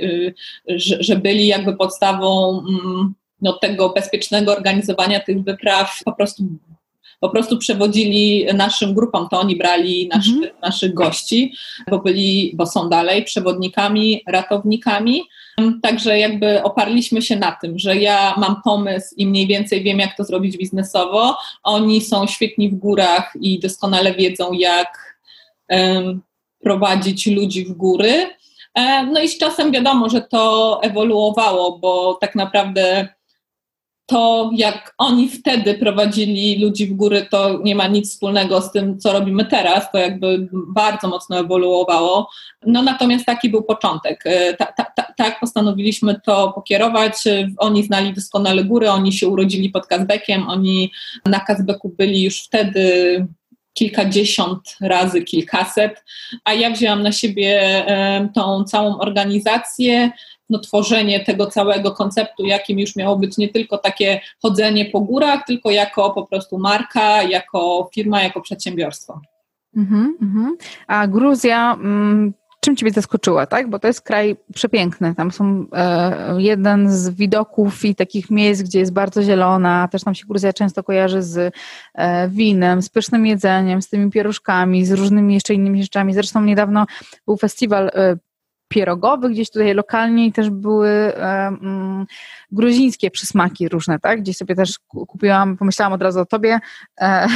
[0.66, 6.42] że, że byli jakby podstawą mm, no, tego bezpiecznego organizowania tych wypraw po prostu
[7.20, 10.50] po prostu przewodzili naszym grupom, to oni brali naszy, mhm.
[10.62, 11.52] naszych gości,
[11.90, 15.22] bo byli, bo są dalej przewodnikami, ratownikami.
[15.82, 20.16] Także jakby oparliśmy się na tym, że ja mam pomysł i mniej więcej wiem, jak
[20.16, 21.36] to zrobić biznesowo.
[21.62, 25.18] Oni są świetni w górach i doskonale wiedzą, jak
[25.68, 26.22] um,
[26.60, 28.26] prowadzić ludzi w góry.
[28.74, 33.08] E, no i z czasem wiadomo, że to ewoluowało, bo tak naprawdę
[34.08, 38.98] to, jak oni wtedy prowadzili ludzi w góry, to nie ma nic wspólnego z tym,
[38.98, 39.92] co robimy teraz.
[39.92, 42.30] To jakby bardzo mocno ewoluowało.
[42.66, 44.22] No natomiast taki był początek.
[44.24, 47.14] E, ta, ta, ta, tak postanowiliśmy to pokierować.
[47.58, 50.92] Oni znali doskonale góry, oni się urodzili pod Kazbekiem, oni
[51.26, 53.26] na Kazbeku byli już wtedy
[53.74, 56.04] kilkadziesiąt razy, kilkaset,
[56.44, 60.10] a ja wzięłam na siebie e, tą całą organizację,
[60.50, 65.44] no, tworzenie tego całego konceptu, jakim już miało być nie tylko takie chodzenie po górach,
[65.46, 69.20] tylko jako po prostu marka, jako firma, jako przedsiębiorstwo.
[69.76, 70.66] Mm -hmm.
[70.86, 73.70] A Gruzja, mm, czym Ciebie zaskoczyła, tak?
[73.70, 75.14] Bo to jest kraj przepiękny.
[75.14, 79.88] Tam są e, jeden z widoków i takich miejsc, gdzie jest bardzo zielona.
[79.88, 81.54] Też tam się Gruzja często kojarzy z
[81.94, 86.14] e, winem, z pysznym jedzeniem, z tymi pieruszkami, z różnymi jeszcze innymi rzeczami.
[86.14, 86.86] Zresztą niedawno
[87.26, 88.16] był festiwal e,
[88.68, 92.06] pierogowy, gdzieś tutaj lokalnie i też były um,
[92.52, 94.20] gruzińskie przysmaki różne, tak?
[94.20, 96.58] Gdzieś sobie też kupiłam, pomyślałam od razu o tobie,
[97.00, 97.26] e,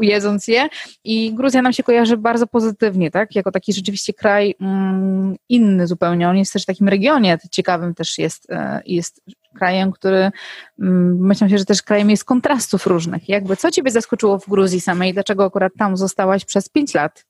[0.00, 0.68] jedząc je
[1.04, 3.34] i Gruzja nam się kojarzy bardzo pozytywnie, tak?
[3.34, 6.28] Jako taki rzeczywiście kraj um, inny zupełnie.
[6.28, 9.22] On jest też w takim regionie ciekawym też jest, e, jest
[9.54, 10.30] krajem, który
[10.78, 13.28] um, myślę się, że też krajem jest kontrastów różnych.
[13.28, 15.12] Jakby co ciebie zaskoczyło w Gruzji samej?
[15.12, 17.24] Dlaczego akurat tam zostałaś przez pięć lat?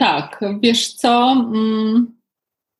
[0.00, 1.32] E, tak, wiesz co?
[1.32, 2.20] Mm,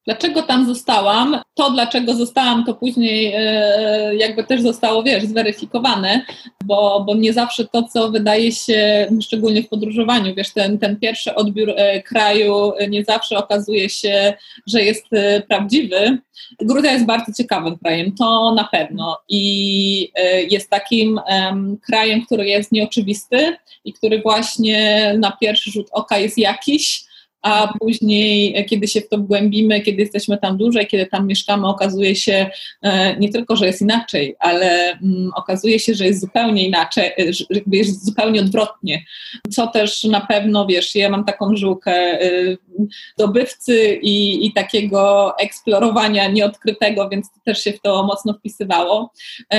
[0.06, 1.40] dlaczego tam zostałam?
[1.54, 6.24] To, dlaczego zostałam, to później e, jakby też zostało, wiesz, zweryfikowane,
[6.64, 11.34] bo, bo nie zawsze to, co wydaje się, szczególnie w podróżowaniu, wiesz, ten, ten pierwszy
[11.34, 14.34] odbiór e, kraju nie zawsze okazuje się,
[14.66, 16.18] że jest e, prawdziwy.
[16.60, 19.18] Gruzja jest bardzo ciekawym krajem, to na pewno.
[19.28, 20.12] I
[20.50, 21.20] jest takim
[21.86, 27.09] krajem, który jest nieoczywisty i który właśnie na pierwszy rzut oka jest jakiś,
[27.42, 31.66] a później, e, kiedy się w to wgłębimy, kiedy jesteśmy tam dłużej, kiedy tam mieszkamy,
[31.66, 32.50] okazuje się
[32.82, 37.24] e, nie tylko, że jest inaczej, ale mm, okazuje się, że jest zupełnie inaczej, e,
[37.72, 39.04] jest zupełnie odwrotnie.
[39.50, 42.18] Co też na pewno, wiesz, ja mam taką żyłkę
[43.18, 49.12] dobywcy i, i takiego eksplorowania nieodkrytego, więc to też się w to mocno wpisywało.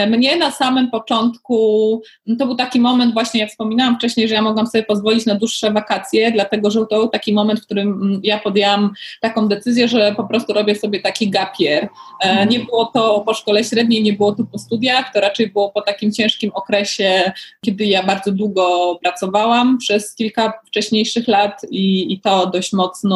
[0.08, 2.02] Mnie na samym początku,
[2.40, 5.72] to był taki moment właśnie, jak wspominałam wcześniej, że ja mogłam sobie pozwolić na dłuższe
[5.72, 10.14] wakacje, dlatego że to był taki moment, w którym mm, ja podjęłam taką decyzję, że
[10.18, 11.84] po prostu robię sobie taki gapier.
[11.84, 12.50] E, mhm.
[12.50, 15.82] Nie było to po szkole średniej, nie było to po studiach, to raczej było po
[15.82, 17.32] takim ciężkim okresie,
[17.66, 23.11] kiedy ja bardzo długo pracowałam przez kilka wcześniejszych lat i, i to dość mocno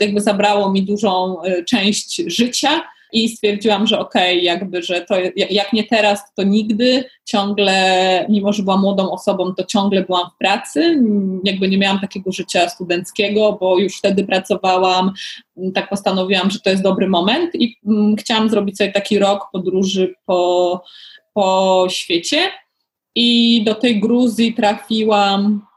[0.00, 5.14] jakby zabrało mi dużą e, część życia i stwierdziłam, że okej, okay, jakby, że to
[5.36, 10.38] jak nie teraz, to nigdy, ciągle, mimo że byłam młodą osobą, to ciągle byłam w
[10.38, 11.02] pracy,
[11.44, 15.12] jakby nie miałam takiego życia studenckiego, bo już wtedy pracowałam,
[15.74, 20.14] tak postanowiłam, że to jest dobry moment i mm, chciałam zrobić sobie taki rok podróży
[20.26, 20.82] po,
[21.34, 22.38] po świecie.
[23.14, 25.69] I do tej Gruzji trafiłam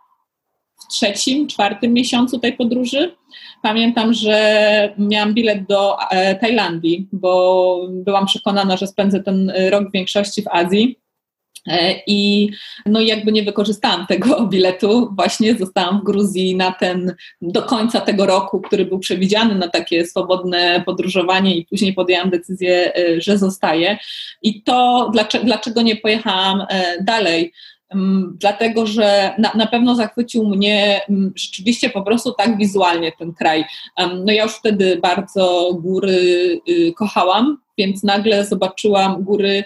[0.94, 3.16] trzecim, czwartym miesiącu tej podróży.
[3.62, 9.94] Pamiętam, że miałam bilet do e, Tajlandii, bo byłam przekonana, że spędzę ten rok w
[9.94, 11.04] większości w Azji.
[11.68, 12.50] E, I
[12.86, 18.26] no jakby nie wykorzystałam tego biletu, właśnie zostałam w Gruzji na ten, do końca tego
[18.26, 23.98] roku, który był przewidziany na takie swobodne podróżowanie i później podjęłam decyzję, e, że zostaję.
[24.42, 26.66] I to dlaczego, dlaczego nie pojechałam
[27.02, 27.54] dalej?
[28.40, 31.02] Dlatego że na, na, pewno zachwycił mnie
[31.36, 33.66] rzeczywiście po prostu tak wizualnie ten kraj.
[34.26, 36.12] No ja już wtedy bardzo góry
[36.70, 39.64] y, kochałam, więc nagle zobaczyłam góry,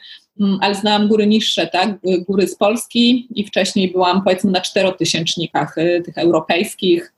[0.61, 1.89] ale znałam góry niższe, tak?
[2.27, 7.13] Góry z Polski i wcześniej byłam powiedzmy na czterotysięcznikach y, tych europejskich,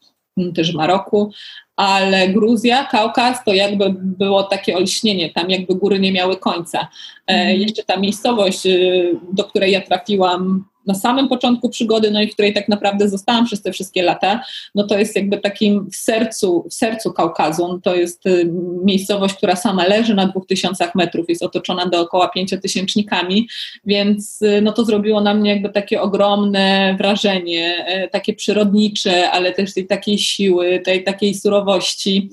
[0.56, 1.32] też Maroku,
[1.76, 6.88] ale Gruzja, Kaukaz to jakby było takie olśnienie, tam jakby góry nie miały końca.
[7.26, 7.60] Mm.
[7.60, 12.34] Jeszcze ta miejscowość, y, do której ja trafiłam na samym początku przygody, no i w
[12.34, 14.44] której tak naprawdę zostałam przez te wszystkie lata,
[14.76, 17.80] no to jest jakby takim w sercu, w sercu Kaukazu.
[17.84, 18.52] To jest y,
[18.84, 23.48] miejscowość, która sama leży na dwóch tysiącach metrów, jest otoczona dookoła pięciotysięcznikami,
[23.86, 29.52] więc y, no to zrobiło na mnie jakby takie ogromne wrażenie, y, takie przyrodnicze, ale
[29.54, 32.30] też tej takiej siły, tej takiej surowości,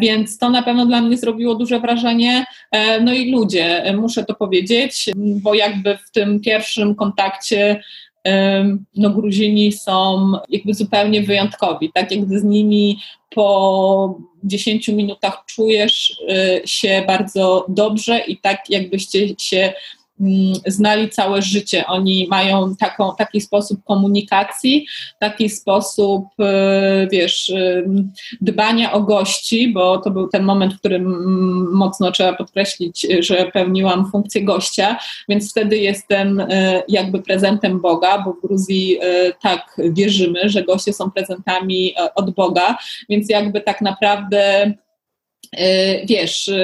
[0.00, 2.44] więc to na pewno dla mnie zrobiło duże wrażenie.
[2.70, 7.82] E, no i ludzie, e, muszę to powiedzieć, bo jakby w tym pierwszym kontakcie
[8.96, 12.98] no Gruzini są jakby zupełnie wyjątkowi, tak jakby z nimi
[13.34, 19.72] po 10 minutach czujesz y, się bardzo dobrze i tak jakbyście się
[20.66, 21.86] znali całe życie.
[21.86, 24.86] Oni mają taką, taki sposób komunikacji,
[25.18, 27.52] taki sposób, e, wiesz,
[28.40, 31.04] dbania o gości, bo to był ten moment, w którym
[31.72, 38.32] mocno trzeba podkreślić, że pełniłam funkcję gościa, więc wtedy jestem e, jakby prezentem Boga, bo
[38.32, 38.98] w Gruzji
[39.42, 42.76] tak wierzymy, że goście są prezentami od Boga,
[43.08, 44.72] więc jakby tak naprawdę
[46.04, 46.62] wiesz, e,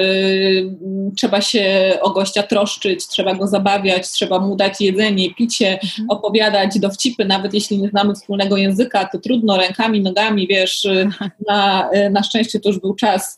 [1.17, 6.09] trzeba się o gościa troszczyć, trzeba go zabawiać, trzeba mu dać jedzenie, picie, mhm.
[6.09, 11.09] opowiadać dowcipy, nawet jeśli nie znamy wspólnego języka, to trudno rękami, nogami, wiesz, e,
[11.47, 13.37] na, na szczęście to już był czas,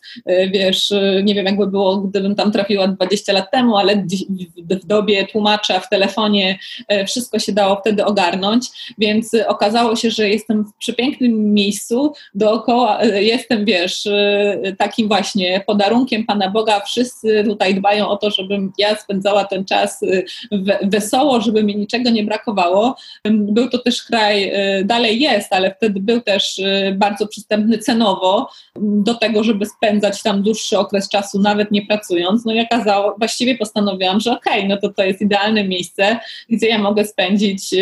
[0.52, 4.04] wiesz, nie wiem jakby było, gdybym tam trafiła 20 lat temu, ale
[4.70, 6.58] w dobie tłumacza w telefonie
[7.06, 8.66] wszystko się dało wtedy ogarnąć,
[8.98, 14.08] więc okazało się, że jestem w przepięknym miejscu, dookoła jestem, wiesz,
[14.78, 16.80] takim właśnie właśnie podarunkiem Pana Boga.
[16.80, 20.24] Wszyscy tutaj dbają o to, żebym ja spędzała ten czas y,
[20.82, 22.96] wesoło, żeby mi niczego nie brakowało.
[23.24, 28.50] Był to też kraj, y, dalej jest, ale wtedy był też y, bardzo przystępny cenowo
[28.76, 32.44] do tego, żeby spędzać tam dłuższy okres czasu, nawet nie pracując.
[32.44, 36.68] No i okazało, właściwie postanowiłam, że okej, okay, no to to jest idealne miejsce, gdzie
[36.68, 37.74] ja mogę spędzić,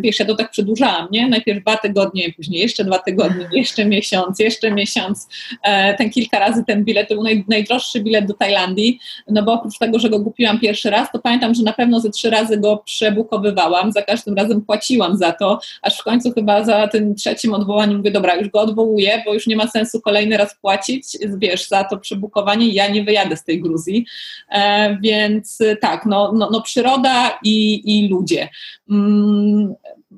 [0.00, 1.28] wiesz, ja to tak przedłużałam, nie?
[1.28, 5.28] Najpierw dwa tygodnie, później jeszcze dwa tygodnie, jeszcze miesiąc, jeszcze miesiąc.
[5.62, 9.52] E, ten kilka razy ten bilet, to był naj, najdroższy bilet do Tajlandii, no bo
[9.52, 12.58] oprócz tego, że go kupiłam pierwszy raz, to pamiętam, że na pewno ze trzy razy
[12.58, 17.54] go przebukowywałam, za każdym razem płaciłam za to, aż w końcu chyba za tym trzecim
[17.54, 21.06] odwołaniem mówię, dobra, już go odwołuję, bo już nie ma sensu kolejny raz płacić,
[21.38, 24.06] wiesz, za to przebukowanie, ja nie wyjadę z tej Gruzji,
[24.52, 28.48] e, więc tak, no, no, no przyroda i, i ludzie.
[28.90, 29.74] Mm,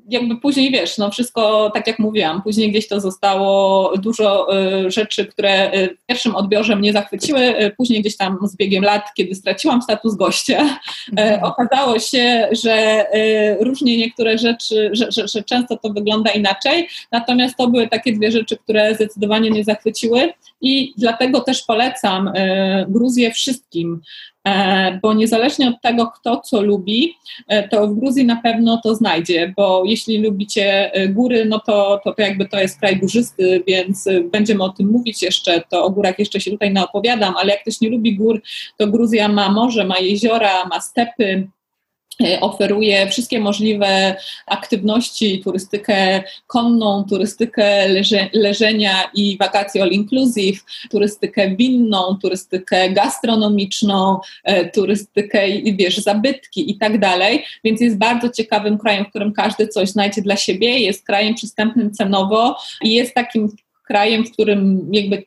[0.09, 5.25] jakby później wiesz, no wszystko tak jak mówiłam, później gdzieś to zostało dużo y, rzeczy,
[5.25, 9.35] które y, w pierwszym odbiorze mnie zachwyciły, y, później gdzieś tam z biegiem lat, kiedy
[9.35, 10.59] straciłam status gościa,
[11.11, 11.43] mhm.
[11.43, 13.05] okazało się, że
[13.59, 18.31] różnie niektóre rzeczy, że, że, że często to wygląda inaczej, natomiast to były takie dwie
[18.31, 22.31] rzeczy, które zdecydowanie mnie zachwyciły i dlatego też polecam
[22.87, 24.01] Gruzję wszystkim,
[24.38, 24.38] E,
[25.01, 27.13] bo niezależnie od tego, kto co lubi,
[27.47, 32.01] e, to w Gruzji na pewno to znajdzie, bo jeśli lubicie e, góry, no to,
[32.03, 35.89] to, to jakby to jest kraj górzysty, więc będziemy o tym mówić jeszcze, to o
[35.89, 38.41] górach jeszcze się tutaj naopowiadam, ale jak ktoś nie lubi gór,
[38.77, 41.58] to Gruzja ma morze, ma jeziora, ma stepy, E,
[42.41, 52.17] oferuje wszystkie możliwe aktywności, turystykę konną, turystykę leże, leżenia i wakacje all inclusive, turystykę winną,
[52.21, 59.09] turystykę gastronomiczną, e, turystykę, wiesz, zabytki i tak dalej, więc jest bardzo ciekawym krajem, w
[59.09, 64.31] którym każdy coś znajdzie dla siebie, jest krajem przystępnym cenowo i jest takim krajem, w
[64.31, 65.23] którym jakby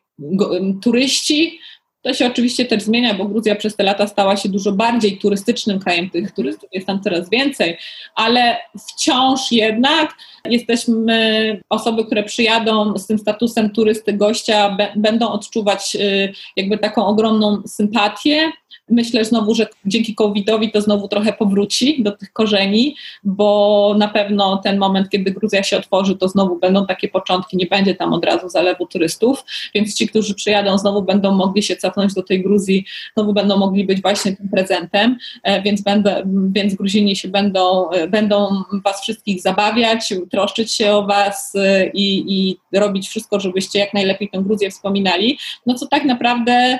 [0.83, 1.59] turyści
[2.03, 5.81] to się oczywiście też zmienia, bo Gruzja przez te lata stała się dużo bardziej turystycznym
[5.81, 6.35] krajem, tych mhm.
[6.37, 7.79] turystów jest tam coraz więcej,
[8.15, 8.57] ale
[8.89, 16.79] wciąż jednak jesteśmy, osoby, które przyjadą z tym statusem turysty, gościa, będą odczuwać y, jakby
[16.79, 18.53] taką ogromną sympatię
[18.91, 24.57] Myślę znowu, że dzięki COVID-owi to znowu trochę powróci do tych korzeni, bo na pewno
[24.57, 28.25] ten moment, kiedy Gruzja się otworzy, to znowu będą takie początki, nie będzie tam od
[28.25, 32.85] razu zalewu turystów, więc ci, którzy przyjadą, znowu będą mogli się cofnąć do tej Gruzji,
[33.15, 38.09] znowu będą mogli być właśnie tym prezentem, e, więc, będę, więc Gruzini się będą, e,
[38.09, 38.49] będą
[38.85, 44.29] Was wszystkich zabawiać, troszczyć się o Was e, i, i robić wszystko, żebyście jak najlepiej
[44.29, 45.39] tę Gruzję wspominali.
[45.67, 46.79] No co tak naprawdę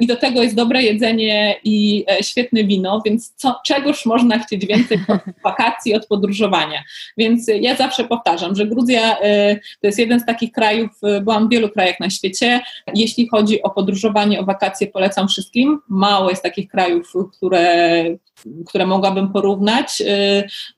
[0.00, 1.11] i do tego jest dobre jedzenie,
[1.64, 6.82] i e, świetne wino, więc co, czegoż można chcieć więcej od wakacji, od podróżowania.
[7.16, 11.46] Więc ja zawsze powtarzam, że Gruzja e, to jest jeden z takich krajów, e, byłam
[11.46, 12.60] w wielu krajach na świecie.
[12.94, 15.78] Jeśli chodzi o podróżowanie, o wakacje, polecam wszystkim.
[15.88, 18.04] Mało jest takich krajów, które
[18.66, 20.04] które mogłabym porównać y,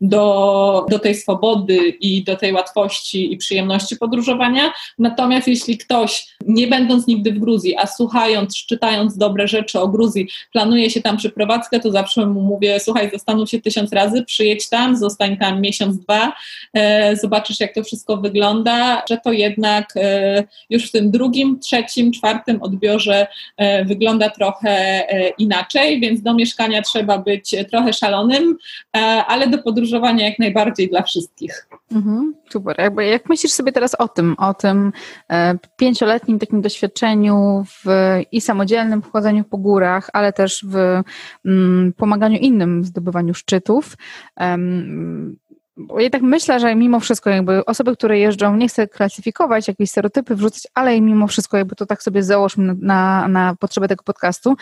[0.01, 4.73] do, do tej swobody i do tej łatwości i przyjemności podróżowania.
[4.99, 10.29] Natomiast jeśli ktoś, nie będąc nigdy w Gruzji, a słuchając, czytając dobre rzeczy o Gruzji,
[10.53, 14.97] planuje się tam przeprowadzkę, to zawsze mu mówię, słuchaj, zastanów się tysiąc razy, przyjedź tam,
[14.97, 16.33] zostań tam miesiąc, dwa,
[16.75, 22.13] e, zobaczysz jak to wszystko wygląda, że to jednak e, już w tym drugim, trzecim,
[22.13, 25.05] czwartym odbiorze e, wygląda trochę
[25.39, 28.57] inaczej, więc do mieszkania trzeba być trochę szalonym,
[29.27, 31.69] ale do podróżowania jak najbardziej dla wszystkich.
[31.93, 32.93] Mhm, super.
[32.99, 34.93] Jak myślisz sobie teraz o tym, o tym
[35.77, 37.85] pięcioletnim takim doświadczeniu w
[38.33, 41.03] i samodzielnym chodzeniu po górach, ale też w
[41.45, 43.97] mm, pomaganiu innym w zdobywaniu szczytów,
[45.77, 49.91] bo ja tak myślę, że mimo wszystko jakby osoby, które jeżdżą, nie chcę klasyfikować, jakieś
[49.91, 54.57] stereotypy wrzucać, ale mimo wszystko jakby to tak sobie załóżmy na, na potrzebę tego podcastu,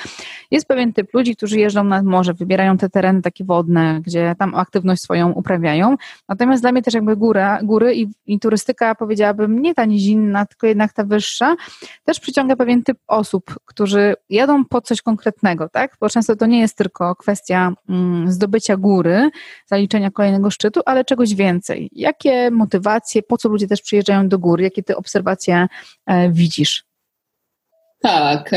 [0.51, 4.55] jest pewien typ ludzi, którzy jeżdżą nad morze, wybierają te tereny takie wodne, gdzie tam
[4.55, 5.97] aktywność swoją uprawiają.
[6.29, 10.67] Natomiast dla mnie też jakby góra, góry i, i turystyka powiedziałabym nie ta nizinna, tylko
[10.67, 11.57] jednak ta wyższa,
[12.05, 15.97] też przyciąga pewien typ osób, którzy jadą po coś konkretnego, tak?
[16.01, 19.31] Bo często to nie jest tylko kwestia mm, zdobycia góry,
[19.67, 21.91] zaliczenia kolejnego szczytu, ale czegoś więcej.
[21.93, 24.61] Jakie motywacje, po co ludzie też przyjeżdżają do gór?
[24.61, 25.67] Jakie ty obserwacje
[26.07, 26.85] e, widzisz?
[28.01, 28.51] Tak,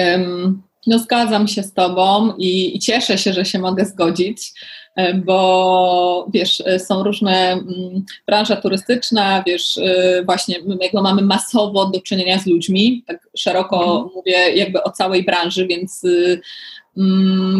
[0.87, 4.53] no zgadzam się z Tobą i, i, cieszę się, że się mogę zgodzić,
[4.95, 9.79] e, bo wiesz, e, są różne, mm, branża turystyczna, wiesz,
[10.25, 14.09] właśnie jakby mamy masowo do czynienia z ludźmi, tak szeroko mhm.
[14.15, 16.41] mówię jakby o całej branży, więc Mm,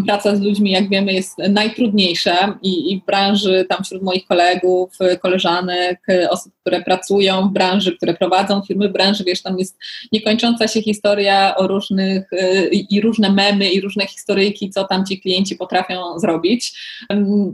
[0.06, 4.90] praca z ludźmi, jak wiemy, jest najtrudniejsza i, i, w branży, tam wśród moich kolegów,
[5.22, 9.78] koleżanek, osób, które pracują w branży, które prowadzą firmy w branży, wiesz, tam jest
[10.12, 15.22] niekończąca się historia o różnych y, i, różne memy i różne historyjki, co tam ci
[15.22, 16.74] klienci potrafią zrobić.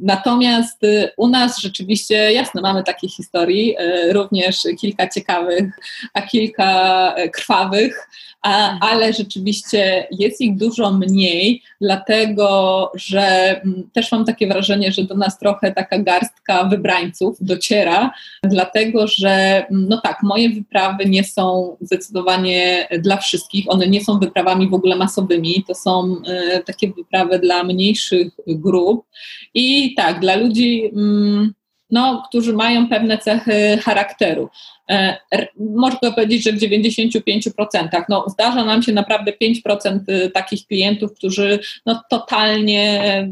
[0.01, 5.79] Natomiast y, u nas rzeczywiście, jasne, mamy takie historii, y, również kilka ciekawych,
[6.13, 8.07] a kilka krwawych,
[8.41, 13.21] a, ale rzeczywiście jest ich dużo mniej, dlatego że
[13.61, 18.11] mm, też mam takie wrażenie, że do nas trochę taka garstka wybrańców dociera,
[18.43, 24.19] dlatego że, mm, no tak, moje wyprawy nie są zdecydowanie dla wszystkich, one nie są
[24.19, 26.15] wyprawami w ogóle masowymi, to są
[26.57, 29.05] y, takie wyprawy dla mniejszych grup
[29.53, 30.91] i tak, dla ludzi.
[30.95, 31.53] Mm,
[31.91, 34.49] no, którzy mają pewne cechy charakteru.
[34.89, 35.17] E,
[35.59, 38.03] można powiedzieć, że w 95%.
[38.09, 39.33] No, zdarza nam się naprawdę
[39.67, 43.27] 5% y, takich klientów, którzy no, totalnie,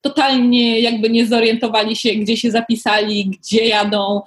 [0.00, 4.20] totalnie jakby nie zorientowali się, gdzie się zapisali, gdzie jadą.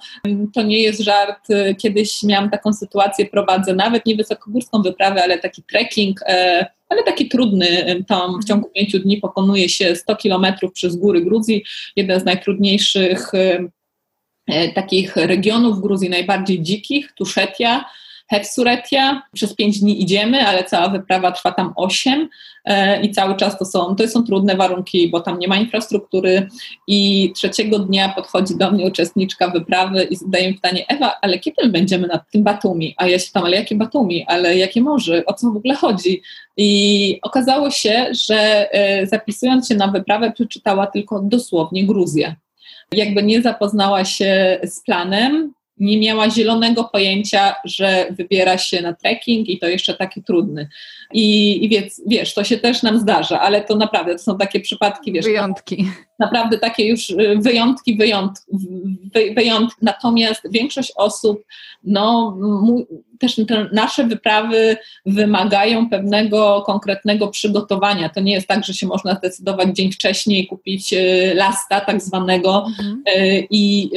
[0.54, 1.48] To nie jest żart.
[1.78, 7.28] Kiedyś miałam taką sytuację, prowadzę nawet nie wysokogórską wyprawę, ale taki trekking e, ale taki
[7.28, 8.04] trudny.
[8.08, 11.64] Tam w ciągu pięciu dni pokonuje się 100 kilometrów przez góry Gruzji,
[11.96, 13.68] jeden z najtrudniejszych E,
[14.74, 17.84] takich regionów w Gruzji najbardziej dzikich, Tuszetia,
[18.32, 19.22] Hefsuretia.
[19.32, 22.28] Przez pięć dni idziemy, ale cała wyprawa trwa tam osiem
[22.64, 26.48] e, i cały czas to są, to są trudne warunki, bo tam nie ma infrastruktury
[26.86, 31.68] i trzeciego dnia podchodzi do mnie uczestniczka wyprawy i zadaje mi pytanie, Ewa, ale kiedy
[31.68, 32.94] będziemy nad tym Batumi?
[32.96, 34.24] A ja się tam, ale jakie Batumi?
[34.26, 35.22] Ale jakie morze?
[35.26, 36.22] O co w ogóle chodzi?
[36.56, 42.36] I okazało się, że e, zapisując się na wyprawę przeczytała tylko dosłownie Gruzję
[42.94, 49.48] jakby nie zapoznała się z planem, nie miała zielonego pojęcia, że wybiera się na trekking
[49.48, 50.68] i to jeszcze taki trudny.
[51.12, 54.60] I, i wiesz, wiesz, to się też nam zdarza, ale to naprawdę to są takie
[54.60, 55.24] przypadki, wiesz.
[55.24, 55.86] Wyjątki.
[56.18, 58.46] Naprawdę takie już y, wyjątki, wyjątki,
[59.36, 59.78] wyjątki.
[59.82, 61.44] Natomiast większość osób,
[61.84, 62.36] no,
[63.18, 68.08] też te nasze wyprawy wymagają pewnego konkretnego przygotowania.
[68.08, 72.66] To nie jest tak, że się można zdecydować dzień wcześniej, kupić y, lasta tak zwanego
[72.68, 73.02] mhm.
[73.08, 73.90] Y, i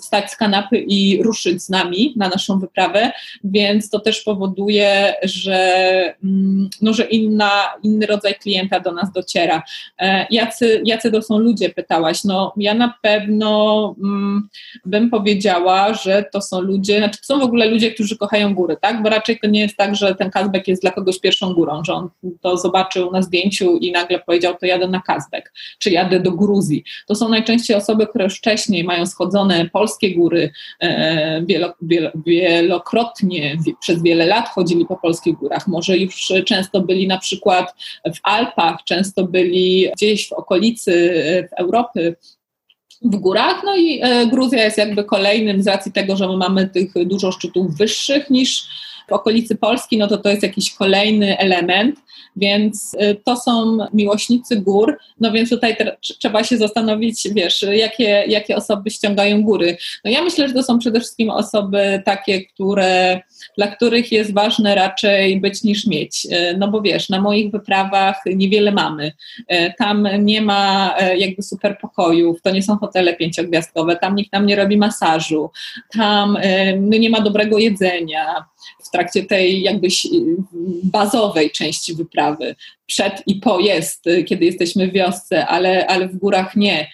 [0.00, 3.12] wstać z kanapy i ruszyć z nami na naszą wyprawę,
[3.44, 7.50] więc to też powoduje, że mm, no, że inna,
[7.82, 9.62] inny rodzaj klienta do nas dociera.
[9.98, 12.24] E, jacy, jacy to są ludzie, pytałaś.
[12.24, 14.48] No, ja na pewno mm,
[14.84, 18.76] bym powiedziała, że to są ludzie, znaczy to są w ogóle ludzie, którzy kochają góry,
[18.80, 19.02] tak?
[19.02, 21.94] Bo raczej to nie jest tak, że ten Kazbek jest dla kogoś pierwszą górą, że
[21.94, 22.08] on
[22.40, 26.84] to zobaczył na zdjęciu i nagle powiedział, to jadę na Kazbek, czy jadę do Gruzji.
[27.06, 30.50] To są najczęściej osoby, które już wcześniej mają schodzone polskie góry,
[30.80, 37.06] e, wielo, wielo, wielokrotnie, przez wiele lat chodzili po polskich górach, może już często byli
[37.06, 37.74] na przykład
[38.04, 40.92] w Alpach, często byli gdzieś w okolicy
[41.50, 42.16] w Europy,
[43.02, 43.62] w górach.
[43.64, 47.32] No i e, Gruzja jest jakby kolejnym z racji tego, że my mamy tych dużo
[47.32, 48.64] szczytów wyższych niż
[49.08, 51.96] w okolicy Polski, no to to jest jakiś kolejny element.
[52.38, 58.90] Więc to są miłośnicy gór, no więc tutaj trzeba się zastanowić, wiesz, jakie, jakie osoby
[58.90, 59.76] ściągają góry.
[60.04, 63.20] No ja myślę, że to są przede wszystkim osoby takie, które,
[63.56, 66.26] dla których jest ważne raczej być niż mieć.
[66.58, 69.12] No bo wiesz, na moich wyprawach niewiele mamy.
[69.78, 74.56] Tam nie ma jakby super pokojów, to nie są hotele pięciogwiazdkowe, tam nikt nam nie
[74.56, 75.50] robi masażu,
[75.92, 76.38] tam
[76.80, 78.44] no nie ma dobrego jedzenia
[78.88, 79.88] w trakcie tej jakby
[80.82, 82.56] bazowej części wyprawy.
[82.88, 86.90] Przed i po jest, kiedy jesteśmy w wiosce, ale, ale w górach nie.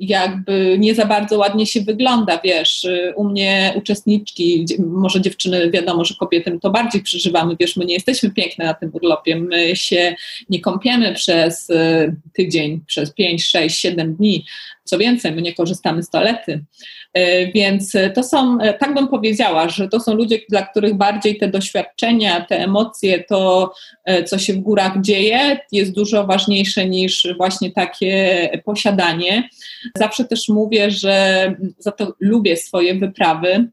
[0.00, 2.86] Jakby nie za bardzo ładnie się wygląda, wiesz,
[3.16, 8.30] u mnie uczestniczki, może dziewczyny, wiadomo, że kobiety to bardziej przeżywamy, wiesz, my nie jesteśmy
[8.30, 10.14] piękne na tym urlopie, my się
[10.50, 14.44] nie kąpiemy przez e, tydzień, przez 5, 6, 7 dni,
[14.84, 16.64] co więcej, my nie korzystamy z toalety.
[17.12, 21.38] E, więc to są, e, tak bym powiedziała, że to są ludzie, dla których bardziej
[21.38, 23.72] te doświadczenia, te emocje, to
[24.04, 29.48] e, co się w górach dzieje, jest dużo ważniejsze niż właśnie takie posiadanie.
[29.96, 33.68] Zawsze też mówię, że za to lubię swoje wyprawy,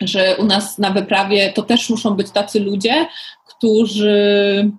[0.00, 3.06] że u nas na wyprawie to też muszą być tacy ludzie,
[3.46, 4.70] którzy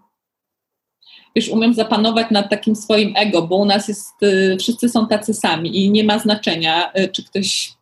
[1.36, 5.34] już umiem zapanować nad takim swoim ego, bo u nas jest, y, wszyscy są tacy
[5.34, 7.74] sami i nie ma znaczenia, y, czy ktoś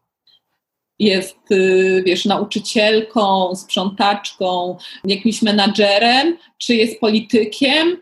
[1.02, 7.98] jest, y, wiesz, nauczycielką, sprzątaczką, jakimś menadżerem, czy jest politykiem,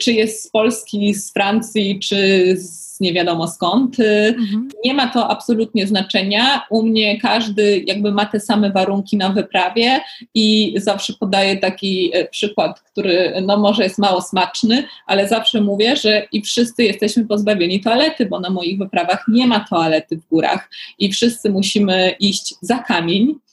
[0.00, 4.00] czy jest z Polski, z Francji, czy z nie wiadomo skąd.
[4.00, 4.68] Y, mhm.
[4.84, 6.62] Nie ma to absolutnie znaczenia.
[6.70, 10.00] U mnie każdy jakby ma te same warunki na wyprawie
[10.34, 15.96] i zawsze podaję taki e, przykład, który no może jest mało smaczny, ale zawsze mówię,
[15.96, 20.70] że i wszyscy jesteśmy pozbawieni toalety, bo na moich wyprawach nie ma toalety w górach
[20.98, 23.49] i wszyscy musimy iść za kamień E,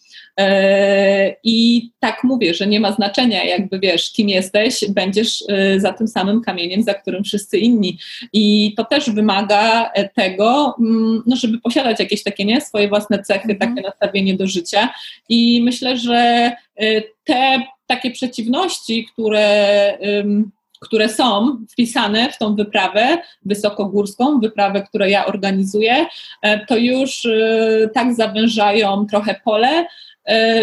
[1.43, 6.07] I tak mówię, że nie ma znaczenia, jakby wiesz, kim jesteś, będziesz e, za tym
[6.07, 7.97] samym kamieniem, za którym wszyscy inni.
[8.33, 13.23] I to też wymaga e, tego, mm, no, żeby posiadać jakieś takie nie, swoje własne
[13.23, 13.59] cechy, mhm.
[13.59, 14.89] takie nastawienie do życia.
[15.29, 16.51] I myślę, że
[17.23, 19.97] te takie przeciwności, które
[20.81, 26.05] które są wpisane w tą wyprawę wysokogórską, wyprawę, którą ja organizuję,
[26.67, 27.27] to już
[27.93, 29.87] tak zawężają trochę pole, E,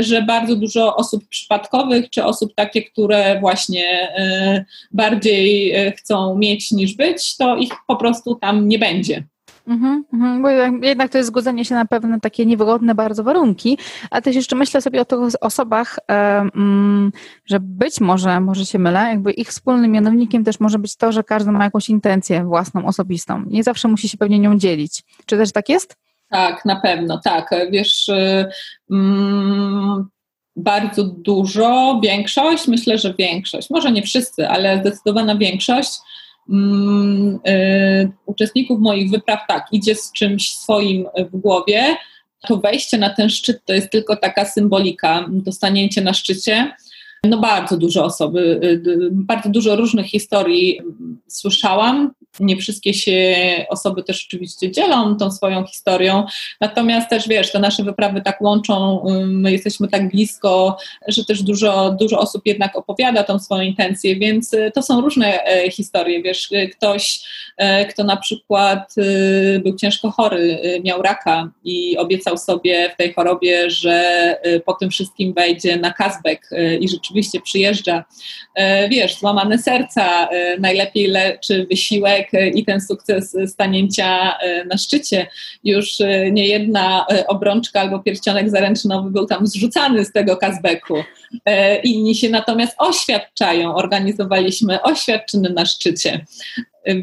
[0.00, 3.84] że bardzo dużo osób przypadkowych, czy osób takie, które właśnie
[4.16, 9.24] e, bardziej e, chcą mieć niż być, to ich po prostu tam nie będzie.
[9.66, 10.48] Mhm, mhm, bo
[10.86, 13.78] jednak to jest zgodzenie się na pewne takie niewygodne bardzo warunki,
[14.10, 17.12] a też jeszcze myślę sobie o tych osobach, mm,
[17.46, 21.24] że być może, może się mylę, jakby ich wspólnym mianownikiem też może być to, że
[21.24, 23.44] każdy ma jakąś intencję własną, osobistą.
[23.46, 25.02] Nie zawsze musi się pewnie nią dzielić.
[25.26, 25.96] Czy też tak jest?
[26.30, 27.50] Tak, na pewno, tak.
[27.70, 28.46] Wiesz, y,
[28.90, 30.08] mm,
[30.56, 35.90] bardzo dużo, większość, myślę, że większość, może nie wszyscy, ale zdecydowana większość
[36.50, 41.96] mm, y, uczestników moich wypraw tak, idzie z czymś swoim w głowie.
[42.48, 46.72] To wejście na ten szczyt to jest tylko taka symbolika, to stanięcie na szczycie.
[47.24, 50.80] No bardzo dużo osoby, y, bardzo dużo różnych historii
[51.28, 52.10] słyszałam
[52.40, 53.36] nie wszystkie się
[53.68, 56.26] osoby też oczywiście dzielą tą swoją historią,
[56.60, 60.76] natomiast też wiesz, te nasze wyprawy tak łączą, my jesteśmy tak blisko,
[61.08, 65.44] że też dużo, dużo osób jednak opowiada tą swoją intencję, więc y, to są różne
[65.44, 67.20] e, historie, wiesz, y, ktoś,
[67.56, 73.12] e, kto na przykład y, był ciężko chory, miał raka i obiecał sobie w tej
[73.12, 74.04] chorobie, że
[74.66, 78.04] po tym wszystkim wejdzie na Kazbek i rzeczywiście przyjeżdża,
[78.54, 80.28] e, wiesz, złamane serca,
[80.58, 85.26] najlepiej leczy wysiłek, i ten sukces stanięcia e, na szczycie.
[85.64, 90.94] Już e, nie jedna e, obrączka albo pierścionek zaręczynowy był tam zrzucany z tego Kazbeku.
[91.84, 93.74] Inni się natomiast oświadczają.
[93.74, 96.24] Organizowaliśmy oświadczyny na szczycie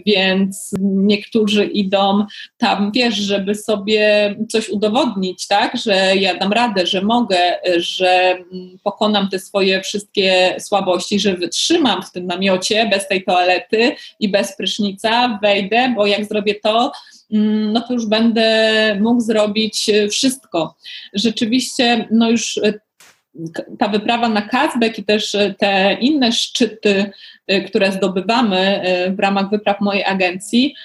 [0.05, 2.25] więc niektórzy idą
[2.57, 7.37] tam, wiesz, żeby sobie coś udowodnić, tak, że ja dam radę, że mogę,
[7.77, 8.37] że
[8.83, 14.57] pokonam te swoje wszystkie słabości, że wytrzymam w tym namiocie bez tej toalety i bez
[14.57, 16.91] prysznica, wejdę, bo jak zrobię to,
[17.31, 20.75] mm, no to już będę mógł zrobić wszystko.
[21.13, 22.59] Rzeczywiście, no już
[23.79, 27.11] ta wyprawa na Kazbek i też e, te inne szczyty,
[27.47, 30.75] e, które zdobywamy e, w ramach wypraw mojej agencji,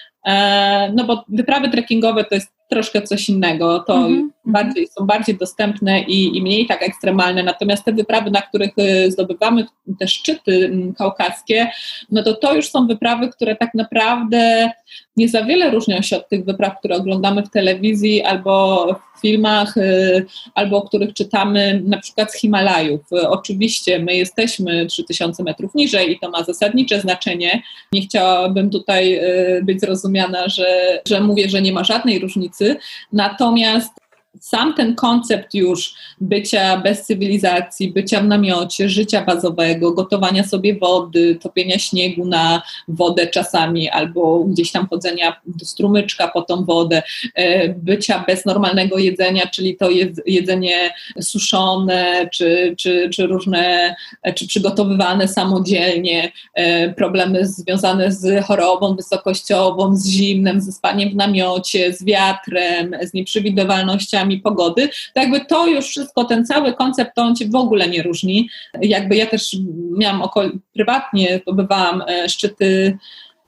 [0.94, 3.80] no bo wyprawy trekkingowe to jest troszkę coś innego.
[3.80, 4.32] To mhm.
[4.47, 7.42] Bardziej, są bardziej dostępne i, i mniej tak ekstremalne.
[7.42, 9.66] Natomiast te wyprawy, na których y, zdobywamy
[9.99, 11.70] te szczyty mm, kaukaskie,
[12.11, 14.70] no to to już są wyprawy, które tak naprawdę
[15.16, 18.86] nie za wiele różnią się od tych wypraw, które oglądamy w telewizji albo
[19.16, 23.01] w filmach, y, albo o których czytamy na przykład z Himalajów.
[23.28, 27.62] Oczywiście my jesteśmy 3000 metrów niżej i to ma zasadnicze znaczenie.
[27.92, 32.76] Nie chciałabym tutaj y, być zrozumiana, że, że mówię, że nie ma żadnej różnicy.
[33.12, 34.05] Natomiast
[34.41, 41.39] sam ten koncept już bycia bez cywilizacji, bycia w namiocie, życia bazowego, gotowania sobie wody,
[41.43, 47.03] topienia śniegu na wodę czasami albo gdzieś tam chodzenia do strumyczka po tą wodę,
[47.34, 49.89] e, bycia bez normalnego jedzenia, czyli to
[50.26, 58.97] jedzenie suszone, czy, czy, czy różne, e, czy przygotowywane samodzielnie, e, problemy związane z chorobą
[58.97, 65.66] wysokościową, z zimnem, ze spaniem w namiocie, z wiatrem, z nieprzewidywalnościami pogody, to jakby to
[65.66, 68.48] już wszystko, ten cały koncept, to on się w ogóle nie różni.
[68.80, 69.56] Jakby ja też
[69.98, 72.98] miałam okol- prywatnie, pobywałam e, szczyty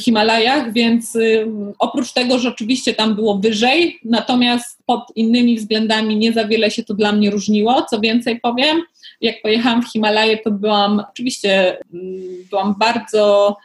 [0.02, 1.46] Himalajach, więc y,
[1.78, 6.84] oprócz tego, że oczywiście tam było wyżej, natomiast pod innymi względami nie za wiele się
[6.84, 7.82] to dla mnie różniło.
[7.82, 8.82] Co więcej powiem,
[9.20, 12.20] jak pojechałam w Himalaje, to byłam oczywiście mm,
[12.50, 13.56] byłam bardzo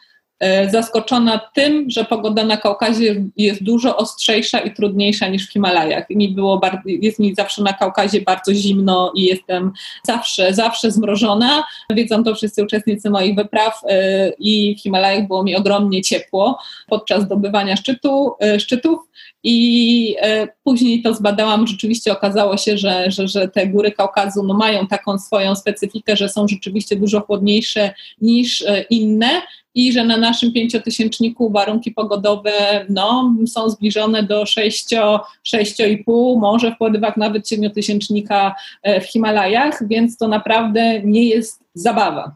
[0.71, 6.09] zaskoczona tym, że pogoda na Kaukazie jest dużo ostrzejsza i trudniejsza niż w Himalajach.
[6.09, 9.71] Mi było bardzo, jest mi zawsze na Kaukazie bardzo zimno i jestem
[10.03, 11.63] zawsze, zawsze zmrożona.
[11.89, 17.23] Wiedzą to wszyscy uczestnicy moich wypraw e, i w Himalajach było mi ogromnie ciepło podczas
[17.23, 18.99] zdobywania szczytu, e, szczytów
[19.45, 20.15] i
[20.63, 25.19] później to zbadałam, rzeczywiście okazało się, że, że, że te góry Kaukazu no, mają taką
[25.19, 29.41] swoją specyfikę, że są rzeczywiście dużo chłodniejsze niż inne
[29.75, 32.51] i że na naszym pięciotysięczniku warunki pogodowe
[32.89, 40.27] no, są zbliżone do 6,5, może w podywach nawet siedmiotysięcznika e, w Himalajach, więc to
[40.27, 42.35] naprawdę nie jest zabawa.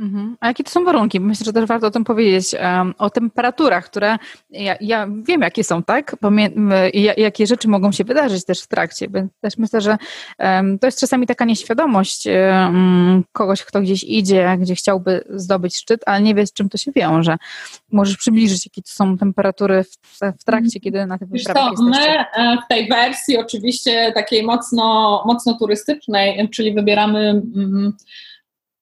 [0.00, 0.36] Mhm.
[0.40, 1.20] A jakie to są warunki?
[1.20, 4.18] Myślę, że też warto o tym powiedzieć, um, o temperaturach, które
[4.50, 6.16] ja, ja, wiem, jakie są, tak?
[6.16, 6.50] Pamię-
[7.16, 9.08] jakie rzeczy mogą się wydarzyć też w trakcie.
[9.40, 9.96] Też myślę, że
[10.38, 16.00] um, to jest czasami taka nieświadomość um, kogoś, kto gdzieś idzie, gdzie chciałby zdobyć szczyt,
[16.06, 17.36] ale nie wie, z czym to się wiąże.
[17.92, 20.80] Możesz przybliżyć, jakie to są temperatury w, w trakcie, mhm.
[20.82, 26.48] kiedy na tych wyprawach to, My e, w tej wersji oczywiście takiej mocno, mocno turystycznej,
[26.48, 27.92] czyli wybieramy mm,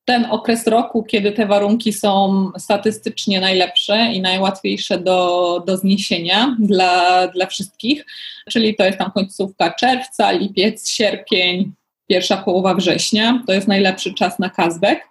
[0.08, 7.26] ten okres roku, kiedy te warunki są statystycznie najlepsze i najłatwiejsze do, do zniesienia dla,
[7.28, 8.06] dla wszystkich,
[8.50, 11.72] czyli to jest tam końcówka czerwca, lipiec, sierpień,
[12.06, 15.08] pierwsza połowa września, to jest najlepszy czas na Kazbek.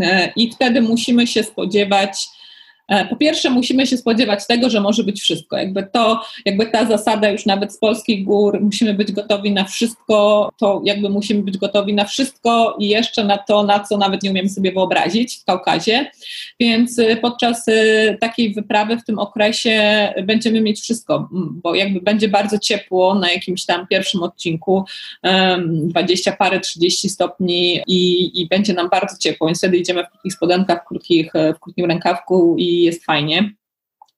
[0.00, 2.28] E, i wtedy musimy się spodziewać
[3.10, 5.56] po pierwsze, musimy się spodziewać tego, że może być wszystko.
[5.56, 10.50] Jakby to, jakby ta zasada już nawet z polskich gór, musimy być gotowi na wszystko,
[10.58, 14.30] to jakby musimy być gotowi na wszystko i jeszcze na to, na co nawet nie
[14.30, 16.10] umiemy sobie wyobrazić w Kaukazie.
[16.60, 22.28] Więc y, podczas y, takiej wyprawy w tym okresie będziemy mieć wszystko, bo jakby będzie
[22.28, 24.84] bardzo ciepło na jakimś tam pierwszym odcinku,
[25.62, 30.32] 20 parę, 30 stopni i, i będzie nam bardzo ciepło, więc wtedy idziemy w krótkich
[30.32, 33.52] spodenkach, w, krótkich, w krótkim rękawku i jest fajnie.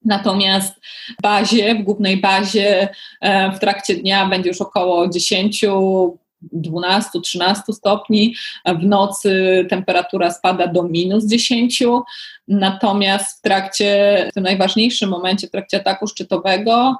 [0.05, 0.75] Natomiast
[1.19, 2.89] w bazie, w głównej bazie
[3.21, 5.65] e, w trakcie dnia będzie już około 10,
[6.53, 8.35] 12, 13 stopni.
[8.67, 11.83] W nocy temperatura spada do minus 10.
[12.49, 16.97] Natomiast w trakcie, w tym najważniejszym momencie, w trakcie ataku szczytowego,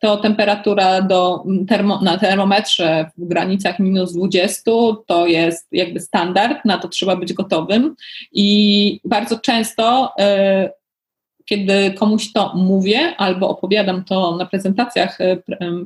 [0.00, 4.70] to temperatura do termo, na termometrze w granicach minus 20
[5.06, 7.94] to jest jakby standard, na to trzeba być gotowym
[8.32, 10.79] i bardzo często y,
[11.50, 15.36] kiedy komuś to mówię albo opowiadam to na prezentacjach, e,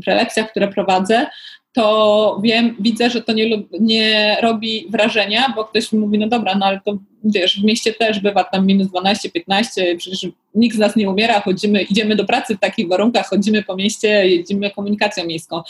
[0.05, 1.27] prelekcjach, które prowadzę,
[1.73, 6.55] to wiem, widzę, że to nie, nie robi wrażenia, bo ktoś mi mówi, no dobra,
[6.55, 10.79] no ale to wiesz, w mieście też bywa tam minus 12, 15, przecież nikt z
[10.79, 15.27] nas nie umiera, chodzimy, idziemy do pracy w takich warunkach, chodzimy po mieście, jedziemy komunikacją
[15.27, 15.63] miejską.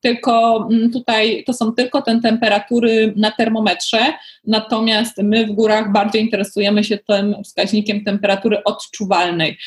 [0.00, 4.12] Tylko mm, tutaj to są tylko te temperatury na termometrze,
[4.46, 9.58] natomiast my w górach bardziej interesujemy się tym wskaźnikiem temperatury odczuwalnej,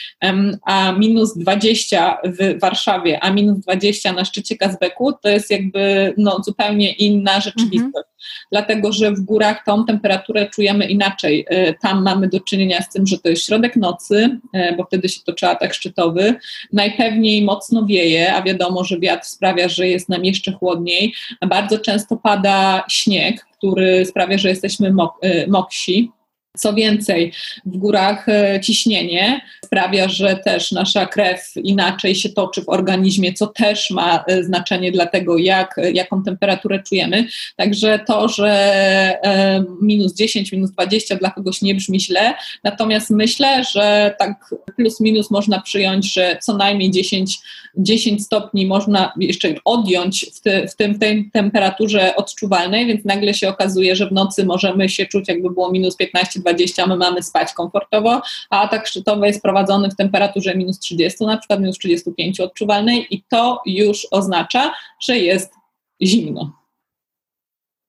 [0.66, 6.42] a minus 20 w Warszawie, a minus 20 na szczycie Kazbeku to jest jakby no,
[6.46, 7.86] zupełnie inna rzeczywistość.
[7.86, 8.16] Mhm
[8.52, 11.35] dlatego że w górach tą temperaturę czujemy inaczej.
[11.48, 15.10] E, tam mamy do czynienia z tym, że to jest środek nocy, e, bo wtedy
[15.10, 16.36] się toczy atak szczytowy.
[16.74, 21.14] Najpewniej mocno wieje, a wiadomo, że wiatr sprawia, że jest nam jeszcze chłodniej.
[21.48, 26.12] Bardzo często pada śnieg, który sprawia, że jesteśmy mok- e, moksi.
[26.58, 27.32] Co więcej,
[27.66, 28.26] w górach
[28.64, 34.44] ciśnienie sprawia, że też nasza krew inaczej się toczy w organizmie, co też ma e,
[34.44, 37.28] znaczenie dla tego, jak, jaką temperaturę czujemy.
[37.56, 38.50] Także to, że
[39.24, 42.34] e, minus 10, minus 20 dla kogoś nie brzmi źle,
[42.64, 47.40] natomiast myślę, że tak plus minus można przyjąć, że co najmniej 10,
[47.78, 53.50] 10 stopni można jeszcze odjąć w, te, w tym, tej temperaturze odczuwalnej, więc nagle się
[53.50, 55.96] okazuje, że w nocy możemy się czuć jakby było minus
[56.46, 61.38] 15-20, my mamy spać komfortowo, a atak szczytowy jest prowadzony w temperaturze minus 30, na
[61.38, 65.54] przykład minus 35 odczuwalnej i to już oznacza, że jest
[66.02, 66.66] zimno.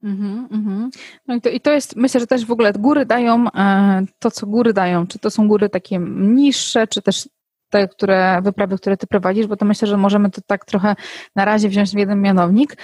[0.03, 0.89] Mm -hmm.
[1.27, 4.31] No i to, i to jest, myślę, że też w ogóle góry dają e, to,
[4.31, 5.07] co góry dają.
[5.07, 7.29] Czy to są góry takie niższe, czy też
[7.71, 10.97] te które, wyprawy, które ty prowadzisz, bo to myślę, że możemy to tak trochę
[11.37, 12.77] na razie wziąć w jeden mianownik,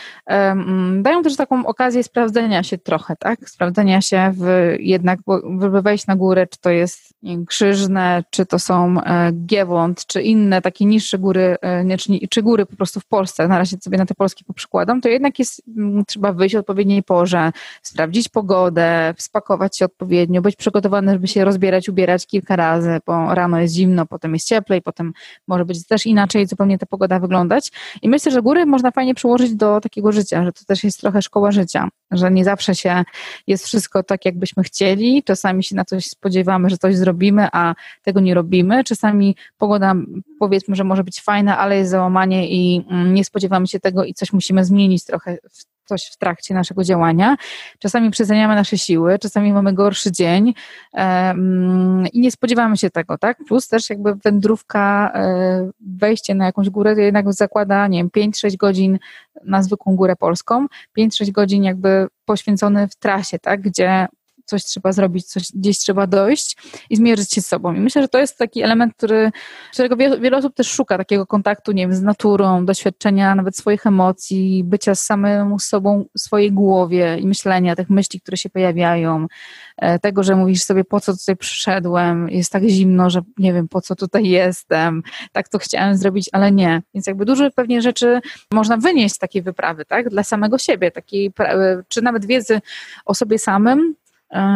[0.97, 3.51] dają też taką okazję sprawdzenia się trochę, tak?
[3.51, 5.21] Sprawdzenia się w jednak,
[5.61, 7.13] żeby wejść na górę, czy to jest
[7.47, 11.99] Krzyżne, czy to są e, Giewont, czy inne takie niższe góry, e, nie,
[12.31, 15.39] czy, góry po prostu w Polsce, na razie sobie na te polskie poprzykładam, to jednak
[15.39, 15.63] jest,
[16.07, 17.53] trzeba wyjść o odpowiedniej porze,
[17.83, 23.61] sprawdzić pogodę, spakować się odpowiednio, być przygotowany, żeby się rozbierać, ubierać kilka razy, bo rano
[23.61, 25.13] jest zimno, potem jest cieplej, potem
[25.49, 27.73] może być też inaczej zupełnie ta pogoda wyglądać.
[28.03, 31.23] I myślę, że góry można fajnie przyłożyć do takiego życia, że to też jest trochę
[31.23, 33.05] szkoła życia, że nie zawsze się
[33.47, 35.23] jest wszystko tak, jakbyśmy chcieli.
[35.23, 38.85] Czasami się na coś spodziewamy, że coś zrobimy, a tego nie robimy.
[38.85, 39.95] Czasami pogoda
[40.39, 44.15] powiedzmy, że może być fajna, ale jest załamanie i mm, nie spodziewamy się tego i
[44.15, 47.37] coś musimy zmienić trochę w coś w trakcie naszego działania.
[47.79, 50.55] Czasami przeceniamy nasze siły, czasami mamy gorszy dzień
[52.13, 53.39] i nie spodziewamy się tego, tak?
[53.49, 58.99] Plus też jakby wędrówka, e, wejście na jakąś górę jednak zakłada, nie wiem, 5-6 godzin
[59.45, 60.67] na zwykłą górę polską,
[60.99, 63.61] 5-6 godzin jakby poświęcone w trasie, tak?
[63.61, 64.09] Gdzie
[64.53, 66.57] coś trzeba zrobić, coś, gdzieś trzeba dojść
[66.91, 67.75] i zmierzyć się z sobą.
[67.75, 69.31] I myślę, że to jest taki element, który,
[69.73, 73.87] którego wiele, wiele osób też szuka, takiego kontaktu, nie wiem, z naturą, doświadczenia nawet swoich
[73.87, 79.27] emocji, bycia z samym sobą w swojej głowie i myślenia, tych myśli, które się pojawiają,
[79.77, 83.69] e, tego, że mówisz sobie, po co tutaj przyszedłem, jest tak zimno, że nie wiem,
[83.69, 86.83] po co tutaj jestem, tak to chciałem zrobić, ale nie.
[86.95, 88.21] Więc jakby dużo pewnie rzeczy
[88.53, 91.33] można wynieść z takiej wyprawy, tak, dla samego siebie, takiej,
[91.89, 92.61] czy nawet wiedzy
[93.05, 94.02] o sobie samym, E,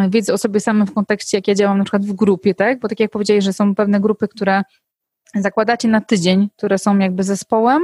[0.08, 2.80] wiedzy o sobie samym w kontekście, jak ja działam na przykład w grupie, tak?
[2.80, 4.62] Bo tak jak powiedziałeś, że są pewne grupy, które
[5.34, 7.82] zakładacie na tydzień, które są jakby zespołem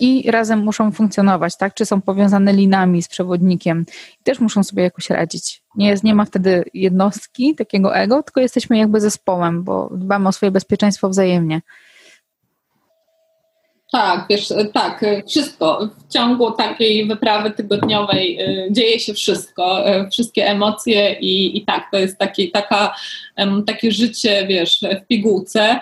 [0.00, 1.74] i razem muszą funkcjonować, tak?
[1.74, 3.84] Czy są powiązane linami z przewodnikiem
[4.20, 5.62] i też muszą sobie jakoś radzić.
[5.76, 10.32] Nie, jest, nie ma wtedy jednostki, takiego ego, tylko jesteśmy jakby zespołem, bo dbamy o
[10.32, 11.60] swoje bezpieczeństwo wzajemnie.
[13.92, 15.88] Tak, wiesz, e, tak, e, wszystko.
[16.08, 21.98] W ciągu takiej wyprawy tygodniowej e, dzieje się wszystko, wszystkie emocje i, i tak, to
[21.98, 22.94] jest taki, taka,
[23.66, 25.80] takie życie, wiesz, w pigułce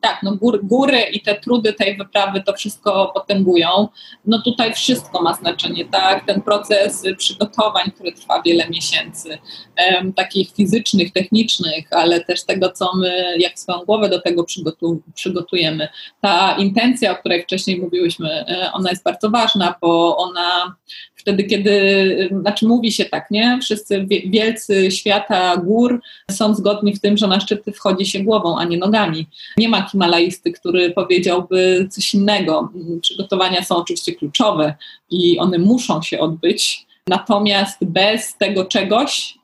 [0.00, 3.88] tak, no góry, góry i te trudy tej wyprawy to wszystko potęgują.
[4.26, 6.26] No tutaj wszystko ma znaczenie, tak?
[6.26, 9.38] Ten proces przygotowań, który trwa wiele miesięcy,
[10.16, 15.88] takich fizycznych, technicznych, ale też tego, co my, jak swoją głowę do tego przygotu przygotujemy.
[16.20, 20.76] Ta intencja, o której wcześniej mówiłyśmy, e, ona jest bardzo ważna, bo ona
[21.18, 23.58] wtedy, kiedy, znaczy mówi się tak, nie?
[23.62, 26.00] Wszyscy wielcy świata gór
[26.30, 29.26] są zgodni w tym, że na szczyty wchodzi się głową, a nie nogami.
[29.56, 32.72] Nie ma himalaisty, który powiedziałby coś innego.
[33.02, 34.74] Przygotowania są oczywiście kluczowe
[35.10, 39.38] i one muszą się odbyć, natomiast bez tego czegoś,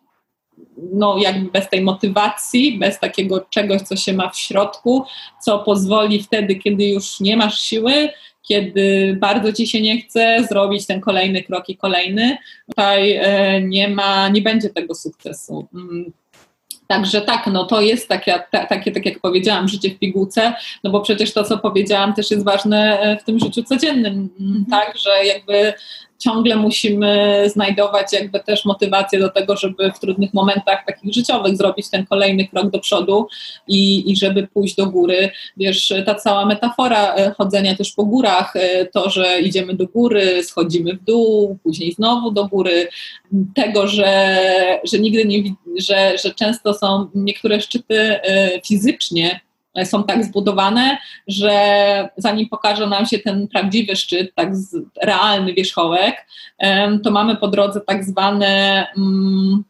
[0.92, 5.04] no jakby bez tej motywacji, bez takiego czegoś, co się ma w środku,
[5.42, 8.08] co pozwoli wtedy, kiedy już nie masz siły,
[8.48, 12.36] kiedy bardzo ci się nie chce zrobić ten kolejny krok i kolejny,
[12.68, 15.68] tutaj e, nie ma, nie będzie tego sukcesu.
[15.74, 16.12] Mm,
[16.86, 21.00] Także tak, no to jest takie, takie, tak jak powiedziałam, życie w pigułce, no bo
[21.00, 25.24] przecież to, co powiedziałam, też jest ważne e, w tym życiu codziennym, mm, tak, że
[25.24, 25.72] jakby
[26.24, 31.90] ciągle musimy znajdować jakby też motywację do tego, żeby w trudnych momentach takich życiowych zrobić
[31.90, 33.28] ten kolejny krok do przodu
[33.68, 35.30] i, i żeby pójść do góry.
[35.56, 40.44] Wiesz, ta cała metafora e, chodzenia też po górach, e, to, że idziemy do góry,
[40.44, 42.88] schodzimy w dół, później znowu do góry,
[43.54, 44.38] tego, że,
[44.84, 45.42] że nigdy nie,
[45.78, 49.40] że, że często są niektóre szczyty e, fizycznie
[49.84, 54.48] są tak zbudowane, że zanim pokaże nam się ten prawdziwy szczyt, tak
[55.02, 56.26] realny wierzchołek,
[57.04, 59.64] to mamy po drodze tak zwane mm,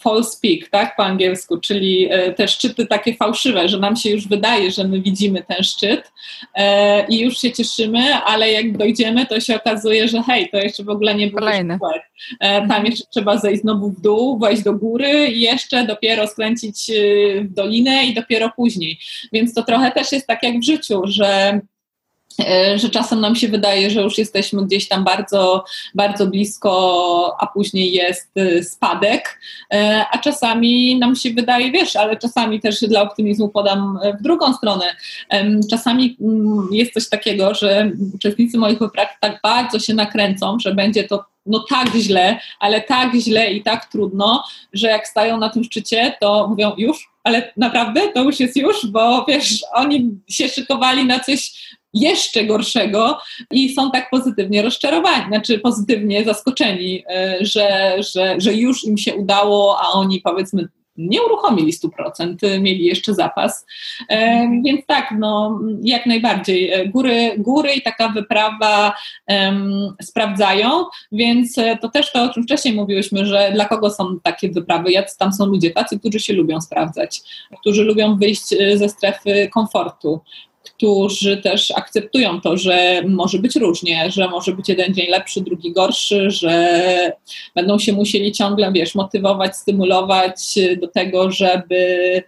[0.00, 4.28] false peak, tak, po angielsku, czyli e, te szczyty takie fałszywe, że nam się już
[4.28, 6.12] wydaje, że my widzimy ten szczyt
[6.54, 10.84] e, i już się cieszymy, ale jak dojdziemy, to się okazuje, że hej, to jeszcze
[10.84, 11.78] w ogóle nie było Kolejny.
[12.40, 12.86] E, tam mhm.
[12.86, 16.90] jeszcze trzeba zejść znowu w dół, wejść do góry i jeszcze dopiero skręcić
[17.42, 18.98] w dolinę i dopiero później.
[19.32, 21.60] Więc to trochę też jest tak jak w życiu, że
[22.76, 25.64] że czasem nam się wydaje, że już jesteśmy gdzieś tam bardzo,
[25.94, 29.40] bardzo blisko, a później jest e, spadek,
[29.74, 34.54] e, a czasami nam się wydaje, wiesz, ale czasami też dla optymizmu podam w drugą
[34.54, 34.84] stronę.
[35.70, 41.04] Czasami mm, jest coś takiego, że uczestnicy moich wypraw tak bardzo się nakręcą, że będzie
[41.04, 45.64] to no tak źle, ale tak źle i tak trudno, że jak stają na tym
[45.64, 48.00] szczycie, to mówią już, ale naprawdę?
[48.14, 51.52] To już jest już, bo wiesz, oni się szykowali na coś
[51.94, 53.18] jeszcze gorszego
[53.50, 59.14] i są tak pozytywnie rozczarowani, znaczy pozytywnie zaskoczeni, e, że, że, że już im się
[59.14, 60.68] udało, a oni powiedzmy
[60.98, 63.66] nie uruchomili 100%, mieli jeszcze zapas.
[64.08, 66.72] E, więc tak, no, jak najbardziej.
[66.72, 68.92] E, góry, góry i taka wyprawa
[70.02, 74.92] sprawdzają, więc to też to, o czym wcześniej mówiłyśmy, że dla kogo są takie wyprawy,
[74.92, 77.20] jacy tam są ludzie, tacy, którzy się lubią sprawdzać,
[77.60, 80.20] którzy lubią wyjść ze strefy komfortu,
[80.76, 85.72] którzy też akceptują to, że może być różnie, że może być jeden dzień lepszy, drugi
[85.72, 87.12] gorszy, że
[87.54, 90.40] będą się musieli ciągle, wiesz, motywować, stymulować
[90.80, 92.22] do tego, żeby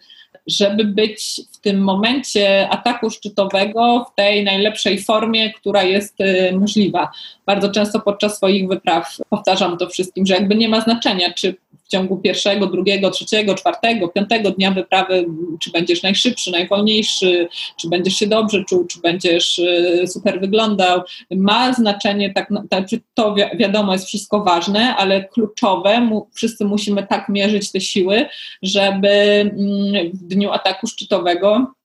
[0.48, 7.10] żeby być w tym momencie ataku szczytowego w tej najlepszej formie, która jest y, możliwa.
[7.46, 11.56] Bardzo często podczas swoich wypraw powtarzam to wszystkim, że jakby nie ma znaczenia, czy
[11.88, 15.26] w ciągu pierwszego, drugiego, trzeciego, czwartego, piątego dnia wyprawy,
[15.60, 17.48] czy będziesz najszybszy, najwolniejszy,
[17.80, 21.00] czy będziesz się dobrze czuł, czy będziesz y, super wyglądał.
[21.30, 27.28] Ma znaczenie, tak, tak to wi wiadomo jest wszystko ważne, ale kluczowe, wszyscy musimy tak
[27.28, 28.26] mierzyć te siły,
[28.62, 31.77] żeby mm, w dniu ataku szczytowego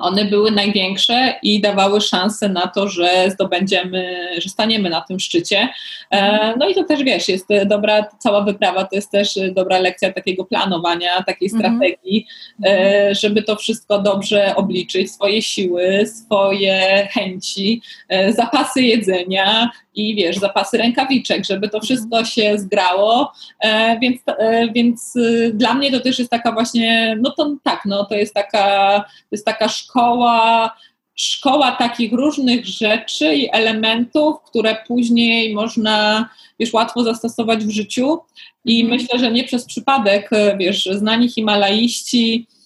[0.00, 5.68] one były największe i dawały szansę na to, że zdobędziemy, że staniemy na tym szczycie.
[6.10, 10.12] E, no i to też wiesz, jest dobra, cała wyprawa to jest też dobra lekcja
[10.12, 11.76] takiego planowania, takiej mhm.
[11.76, 12.26] strategii,
[12.64, 13.14] mm.
[13.14, 19.70] żeby to wszystko dobrze obliczyć, swoje siły, swoje chęci, e, zapasy jedzenia,
[20.00, 25.74] i wiesz, zapasy rękawiczek, żeby to wszystko się zgrało, e, więc, e, więc y, dla
[25.74, 29.46] mnie to też jest taka właśnie, no to tak, no to jest taka, to jest
[29.46, 30.70] taka szkoła,
[31.14, 36.28] szkoła takich różnych rzeczy i elementów, które później można,
[36.60, 38.18] wiesz, łatwo zastosować w życiu.
[38.64, 38.92] I mm.
[38.92, 42.59] myślę, że nie przez przypadek, wiesz, znani himalaiści, E,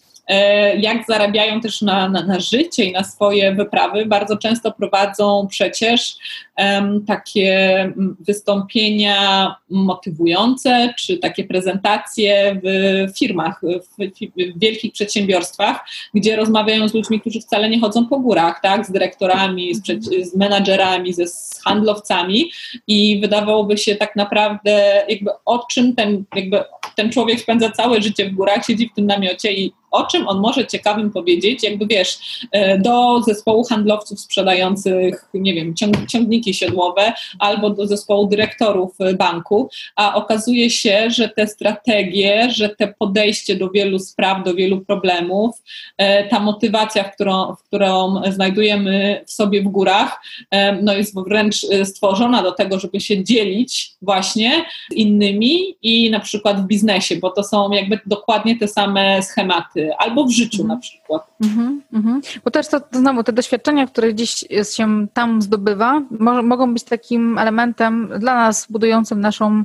[0.78, 4.06] jak zarabiają też na, na, na, życie i na swoje wyprawy.
[4.06, 6.16] Bardzo często prowadzą przecież
[6.58, 16.88] um, takie wystąpienia motywujące, czy takie prezentacje w firmach, w, w, wielkich przedsiębiorstwach, gdzie rozmawiają
[16.88, 19.82] z ludźmi, którzy wcale nie chodzą po górach, tak, z dyrektorami, z,
[20.30, 22.50] z menadżerami, ze, z handlowcami
[22.86, 26.64] i wydawałoby się tak naprawdę jakby o czym ten, jakby
[26.96, 30.40] ten człowiek spędza całe życie w górach, siedzi w tym namiocie i o czym on
[30.40, 32.18] może ciekawym powiedzieć, jakby wiesz,
[32.52, 39.70] e, do zespołu handlowców sprzedających, nie wiem, ciąg, ciągniki siodłowe albo do zespołu dyrektorów banku,
[39.96, 45.62] a okazuje się, że te strategie, że te podejście do wielu spraw, do wielu problemów,
[45.98, 50.20] e, ta motywacja, w którą, w którą znajdujemy w sobie w górach,
[50.50, 56.20] e, no jest wręcz stworzona do tego, żeby się dzielić właśnie z innymi i na
[56.20, 60.68] przykład w biznesie, bo to są jakby dokładnie te same schematy albo w życiu mhm.
[60.68, 61.26] na przykład.
[61.44, 62.20] Mhm, mhm.
[62.44, 64.44] Bo też to, to znowu te doświadczenia, które gdzieś
[64.76, 69.64] się tam zdobywa, mo mogą być takim elementem dla nas budującym naszą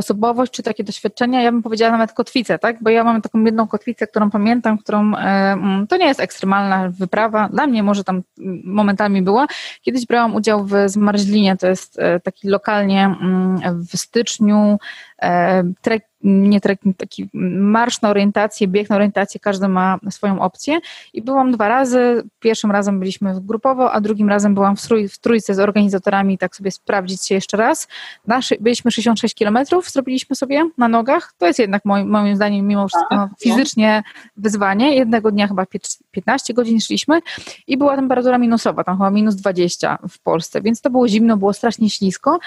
[0.00, 2.82] osobowość, czy takie doświadczenia, ja bym powiedziała nawet kotwicę, tak?
[2.82, 5.56] Bo ja mam taką jedną kotwicę, którą pamiętam, którą e,
[5.88, 8.22] to nie jest ekstremalna wyprawa, dla mnie może tam
[8.64, 9.46] momentami była.
[9.82, 13.60] Kiedyś brałam udział w Zmarzlinie, to jest e, taki lokalnie mm,
[13.92, 14.78] w styczniu
[15.22, 20.78] e, trek nie trekking, taki marsz na orientację, bieg na orientację, każdy ma swoją opcję
[21.12, 25.18] i byłam dwa razy, pierwszym razem byliśmy grupowo, a drugim razem byłam w, trój, w
[25.18, 27.88] trójce z organizatorami, tak sobie sprawdzić się jeszcze raz.
[28.26, 32.88] Naszy, byliśmy 66 kilometrów, zrobiliśmy sobie na nogach, to jest jednak moim, moim zdaniem mimo
[32.88, 33.36] wszystko tak, no.
[33.40, 34.02] fizycznie
[34.36, 35.66] wyzwanie, jednego dnia chyba
[36.10, 37.20] 15 godzin szliśmy
[37.66, 41.52] i była temperatura minusowa, tam chyba minus 20 w Polsce, więc to było zimno, było
[41.52, 42.38] strasznie ślisko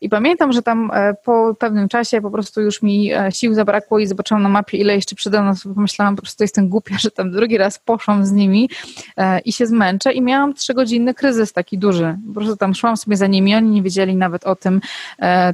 [0.00, 3.98] i pamiętam, że tam e, po pewnym czasie po prostu już mi E, sił zabrakło
[3.98, 7.30] i zobaczyłam na mapie, ile jeszcze przede mną, pomyślałam, po prostu jestem głupia, że tam
[7.30, 8.70] drugi raz poszłam z nimi
[9.16, 12.18] e, i się zmęczę i miałam trzygodzinny kryzys taki duży.
[12.26, 14.80] Po prostu tam szłam sobie za nimi, oni nie wiedzieli nawet o tym.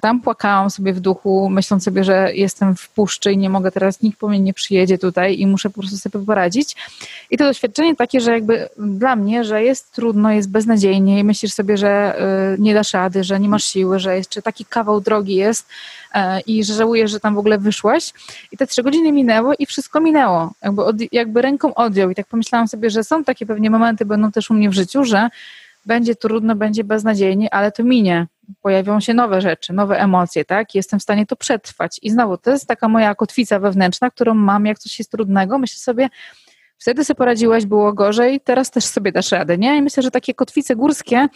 [0.03, 3.70] Tam płakałam sobie w duchu, duchu, myśląc sobie, że jestem w puszczy i nie mogę
[3.70, 6.77] teraz, nikt po mnie nie przyjedzie tutaj i muszę po prostu sobie poradzić.
[7.31, 11.53] I to doświadczenie takie, że jakby dla mnie, że jest trudno, jest beznadziejnie i myślisz
[11.53, 12.16] sobie, że
[12.55, 15.68] y, nie dasz rady, że nie masz siły, że jeszcze taki kawał drogi jest
[16.14, 18.12] y, i że żałujesz, że tam w ogóle wyszłaś.
[18.53, 20.53] I te trzy godziny minęło i wszystko minęło.
[20.62, 22.11] Jakby, od, jakby ręką odjął.
[22.11, 25.05] I tak pomyślałam sobie, że są takie pewnie momenty, będą też u mnie w życiu,
[25.05, 25.29] że
[25.87, 28.26] będzie trudno, będzie beznadziejnie, ale to minie.
[28.62, 30.74] Pojawią się nowe rzeczy, nowe emocje, tak?
[30.74, 31.99] Jestem w stanie to przetrwać.
[32.03, 35.78] I znowu, to jest taka moja kotwica wewnętrzna, którą mam, jak coś jest trudnego, myślę
[35.78, 36.09] sobie,
[36.78, 39.76] wtedy sobie poradziłaś, było gorzej, teraz też sobie dasz radę, nie?
[39.76, 41.28] I myślę, że takie kotwice górskie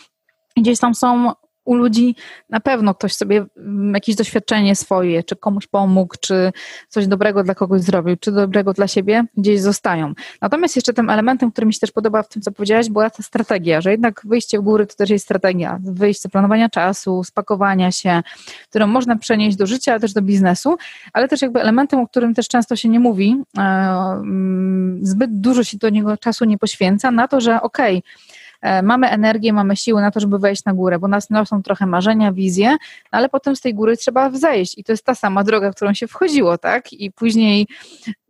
[0.57, 1.33] gdzieś tam są
[1.67, 2.15] u ludzi
[2.51, 6.53] na pewno ktoś sobie mm, jakieś doświadczenie swoje, czy komuś pomógł, czy
[6.89, 10.13] coś dobrego dla kogoś zrobił, czy dobrego dla siebie, gdzieś zostają.
[10.41, 13.23] Natomiast jeszcze tym elementem, który mi się też podoba w tym, co powiedziałaś, była ta
[13.23, 15.79] strategia, że jednak wyjście w góry to też jest strategia.
[15.83, 18.23] Wyjście, planowania czasu, spakowania się,
[18.71, 20.77] którą można przenieść do życia, ale też do biznesu,
[21.13, 25.65] ale też jakby elementem, o którym też często się nie mówi, e, mm, zbyt dużo
[25.65, 28.36] się do niego czasu nie poświęca, na to, że okej, okay,
[28.83, 32.33] mamy energię, mamy siłę na to, żeby wejść na górę, bo nas noszą trochę marzenia,
[32.33, 32.79] wizje, no
[33.11, 36.07] ale potem z tej góry trzeba wzejść i to jest ta sama droga, którą się
[36.07, 36.93] wchodziło, tak?
[36.93, 37.67] I później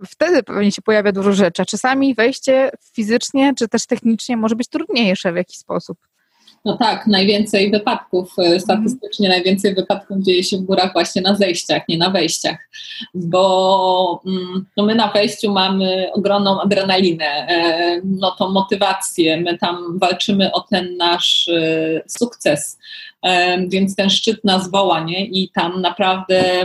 [0.06, 1.66] wtedy pewnie się pojawia dużo rzeczy.
[1.66, 5.98] Czasami wejście fizycznie czy też technicznie może być trudniejsze w jakiś sposób.
[6.66, 11.82] No tak, najwięcej wypadków, e, statystycznie najwięcej wypadków dzieje się w górach właśnie na zejściach,
[11.88, 12.68] nie na wejściach,
[13.14, 19.98] bo mm, no my na wejściu mamy ogromną adrenalinę, e, no to motywację, my tam
[19.98, 22.78] walczymy o ten nasz e, sukces,
[23.68, 25.26] więc ten szczyt nas woła, nie?
[25.26, 26.62] I tam naprawdę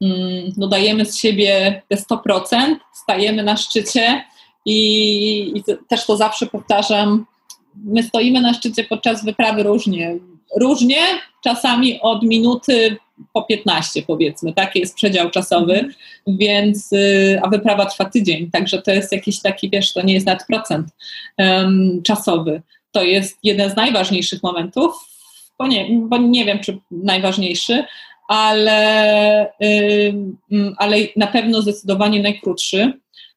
[0.00, 4.24] mm, no dajemy z siebie te 100%, stajemy na szczycie
[4.64, 7.26] i, i też to zawsze powtarzam,
[7.84, 10.16] my stoimy na szczycie podczas wyprawy różnie.
[10.56, 10.98] Różnie,
[11.44, 12.96] czasami od minuty
[13.32, 15.94] po 15 powiedzmy, taki jest przedział czasowy, mm.
[16.28, 20.26] więc, y, a wyprawa trwa tydzień, także to jest jakiś taki, wiesz, to nie jest
[20.26, 20.88] nawet procent
[21.38, 22.62] um, czasowy.
[22.92, 24.92] To jest jeden z najważniejszych momentów,
[25.58, 27.84] bo nie, bo nie wiem, czy najważniejszy,
[28.28, 30.14] ale, y,
[30.76, 32.92] ale na pewno zdecydowanie najkrótszy.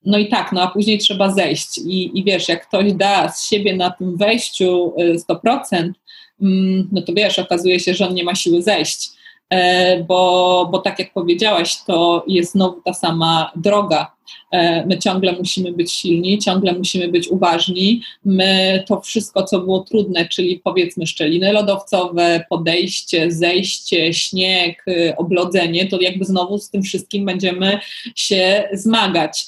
[0.08, 1.78] No i tak, no a później trzeba zejść.
[1.78, 4.93] I, i wiesz, jak ktoś da z siebie na tym wejściu
[5.30, 5.93] 100%, y,
[6.41, 9.10] mm, no to wiesz, okazuje się, że on nie ma siły zejść.
[9.49, 14.11] E, bo, bo tak jak powiedziałaś, to jest znowu ta sama droga.
[14.51, 18.01] E, my ciągle musimy być silni, ciągle musimy być uważni.
[18.25, 25.87] My to wszystko, co było trudne, czyli powiedzmy szczeliny lodowcowe, podejście, zejście, śnieg, y, oblodzenie,
[25.87, 27.79] to jakby znowu z tym wszystkim będziemy
[28.15, 29.47] się zmagać.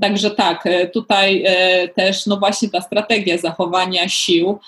[0.00, 1.44] Także tak, e, tutaj
[1.94, 4.58] też no właśnie ta strategia zachowania sił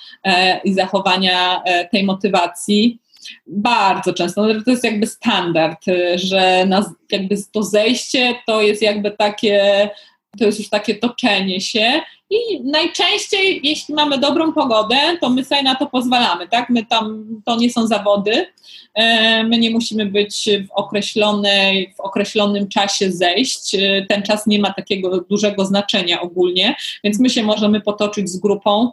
[0.64, 2.98] i zachowania tej motywacji
[3.46, 4.46] bardzo często.
[4.46, 9.90] No, to jest jakby standard, y, że nas, jakby to zejście to jest jakby takie,
[10.38, 12.02] to jest już takie toczenie się
[12.32, 16.70] i najczęściej, jeśli mamy dobrą pogodę, to my sobie na to pozwalamy, tak?
[16.70, 18.46] My tam, to nie są zawody,
[18.94, 24.58] e, my nie musimy być w określonej, w określonym czasie zejść, e, ten czas nie
[24.58, 28.90] ma takiego dużego znaczenia ogólnie, więc my się możemy potoczyć z grupą,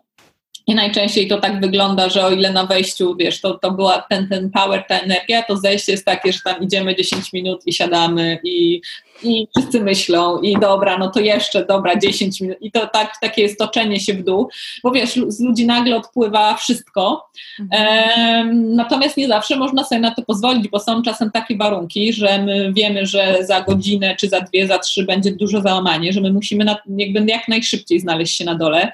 [0.68, 4.30] i najczęściej to tak wygląda, że o ile na wejściu, wiesz, to, to była ten,
[4.30, 8.39] ten power, ta energia, to zejście jest takie, że tam idziemy 10 minut i siadamy
[8.43, 8.82] i
[9.24, 13.41] i wszyscy myślą i dobra, no to jeszcze, dobra, 10 minut i to tak, takie
[13.41, 14.49] jest toczenie się w dół,
[14.84, 18.76] bo wiesz, z ludzi nagle odpływa wszystko, mhm.
[18.76, 22.74] natomiast nie zawsze można sobie na to pozwolić, bo są czasem takie warunki, że my
[22.74, 26.65] wiemy, że za godzinę, czy za dwie, za trzy będzie dużo załamanie, że my musimy
[26.65, 28.91] na, jakby jak najszybciej znaleźć się na dole,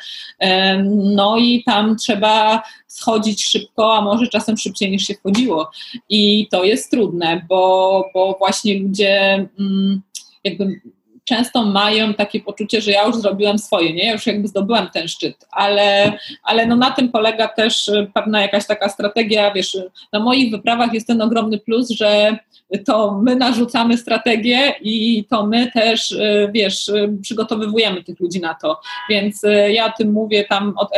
[0.93, 5.72] no i tam trzeba schodzić szybko, a może czasem szybciej niż się wchodziło
[6.10, 9.48] i to jest trudne, bo, bo właśnie ludzie...
[9.60, 10.02] Mm,
[10.44, 10.82] jakby
[11.24, 14.06] często mają takie poczucie, że ja już zrobiłam swoje, nie?
[14.06, 18.68] Ja już jakby zdobyłam ten szczyt, ale, ale no na tym polega też pewna jakaś
[18.68, 19.78] taka strategia, wiesz,
[20.14, 22.38] na moich wyprawach jest ten ogromny plus, że
[22.78, 28.53] to my narzucamy strategię i to my też, y, wiesz, y, przygotowywujemy tych ludzi na
[28.53, 28.80] to.
[29.09, 30.89] Więc y, ja o tym mówię tam od,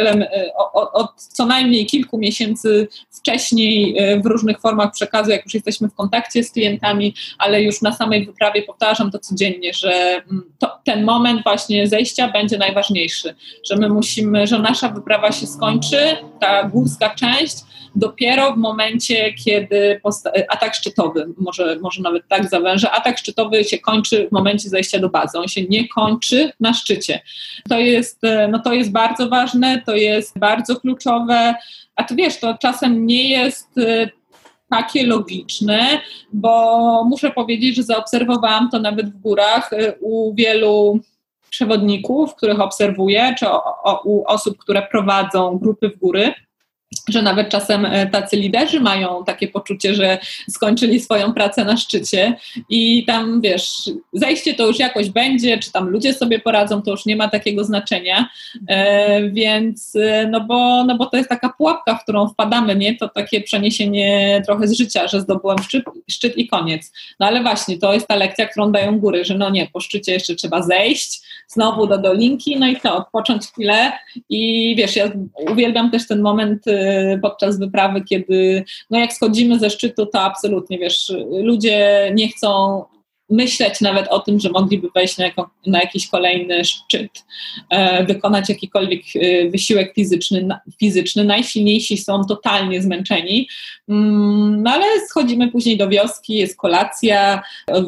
[0.74, 5.94] od, od co najmniej kilku miesięcy wcześniej w różnych formach przekazu, jak już jesteśmy w
[5.94, 11.04] kontakcie z klientami, ale już na samej wyprawie powtarzam to codziennie, że mm, to, ten
[11.04, 13.36] moment właśnie zejścia będzie najważniejszy,
[13.70, 17.58] że my musimy, że nasza wyprawa się skończy, ta górska część,
[17.98, 20.02] dopiero w momencie, kiedy
[20.50, 25.10] atak szczytowy, może, może nawet tak zawężę, atak szczytowy się kończy w momencie zejścia do
[25.10, 25.40] bazy.
[25.40, 27.20] On się nie kończy na szczycie.
[27.70, 31.56] To jest, e, no to jest bardzo ważne, to jest bardzo kluczowe,
[31.96, 34.10] a to wiesz, to czasem nie jest e,
[34.70, 36.02] takie logiczne,
[36.34, 41.00] bo muszę powiedzieć, że zaobserwowałam to nawet w górach y, u wielu
[41.50, 46.34] przewodników, których obserwuję, czy o, o, u osób, które prowadzą grupy w góry
[47.10, 50.18] że nawet czasem e, tacy liderzy mają takie poczucie, że
[50.50, 52.34] skończyli swoją pracę na szczycie
[52.70, 57.06] i tam wiesz, zejście to już jakoś będzie, czy tam ludzie sobie poradzą, to już
[57.06, 58.30] nie ma takiego znaczenia,
[58.68, 62.96] e, więc e, no bo, no bo to jest taka pułapka, w którą wpadamy, nie?
[62.96, 66.92] To takie przeniesienie trochę z życia, że zdobyłem szczyt, szczyt i koniec.
[67.20, 70.12] No ale właśnie, to jest ta lekcja, którą dają góry, że no nie, po szczycie
[70.12, 73.92] jeszcze trzeba zejść, znowu do dolinki, no i to, odpocząć chwilę
[74.30, 75.12] i wiesz, ja
[75.52, 76.77] uwielbiam też ten moment y,
[77.22, 81.12] podczas wyprawy, kiedy no jak schodzimy ze szczytu, to absolutnie, wiesz,
[81.44, 82.84] ludzie nie chcą
[83.30, 87.12] myśleć nawet o tym, że mogliby wejść na, jako, na jakiś kolejny szczyt,
[87.70, 90.48] e, wykonać jakikolwiek e, wysiłek fizyczny,
[90.80, 91.24] fizyczny.
[91.24, 93.48] Najsilniejsi są totalnie zmęczeni,
[93.88, 97.44] no ale schodzimy później do wioski, jest kolacja,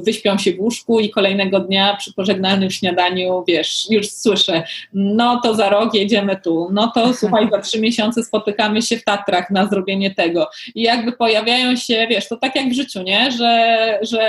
[0.06, 5.56] wyśpią się w łóżku i kolejnego dnia przy pożegnalnym śniadaniu, wiesz, już słyszę, no to
[5.56, 9.68] za rok jedziemy tu, no to słuchaj, za trzy miesiące spotykamy się w Tatrach na
[9.68, 10.50] zrobienie tego.
[10.76, 13.32] I jakby pojawiają się, wiesz, to tak jak w życiu, nie?
[13.32, 14.20] Że, że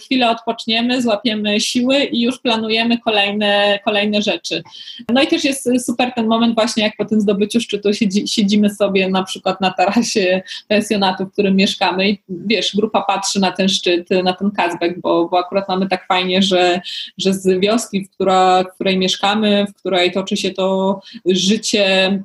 [0.00, 4.62] chwilę chwilę odpoczniemy, złapiemy siły i już planujemy kolejne, kolejne rzeczy.
[5.08, 8.70] No i też jest super ten moment właśnie, jak po tym zdobyciu szczytu siedzi, siedzimy
[8.70, 10.42] sobie na przykład na tarasie
[10.80, 12.10] pensjonatu, w którym mieszkamy.
[12.10, 16.06] I wiesz, grupa patrzy na ten szczyt, na ten Kazbek, bo, bo akurat mamy tak
[16.06, 16.80] fajnie, że,
[17.18, 22.22] że z wioski, w, która, w której mieszkamy, w której toczy się to życie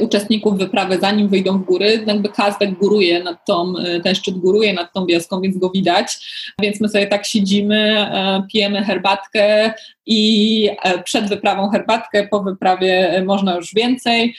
[0.00, 4.72] uczestników wyprawy, zanim wyjdą w góry, jakby Kazbek góruje nad tą, e, ten szczyt góruje
[4.72, 6.06] nad tą wioską, więc go widać.
[6.62, 9.74] Więc my sobie tak siedzimy, e, pijemy herbatkę
[10.06, 10.70] i
[11.04, 14.34] przed wyprawą herbatkę, po wyprawie można już więcej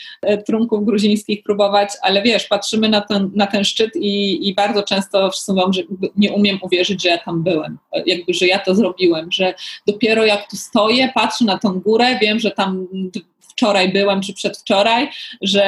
[0.47, 5.31] trunków gruzińskich próbować, ale wiesz, patrzymy na ten, na ten szczyt i, i bardzo często
[5.31, 5.81] wszyscy mówią, że
[6.17, 9.53] nie umiem uwierzyć, że ja tam byłem, jakby, że ja to zrobiłem, że
[9.87, 12.87] dopiero jak tu stoję, patrzę na tą górę, wiem, że tam
[13.55, 15.09] wczoraj byłam, czy przedwczoraj,
[15.41, 15.63] że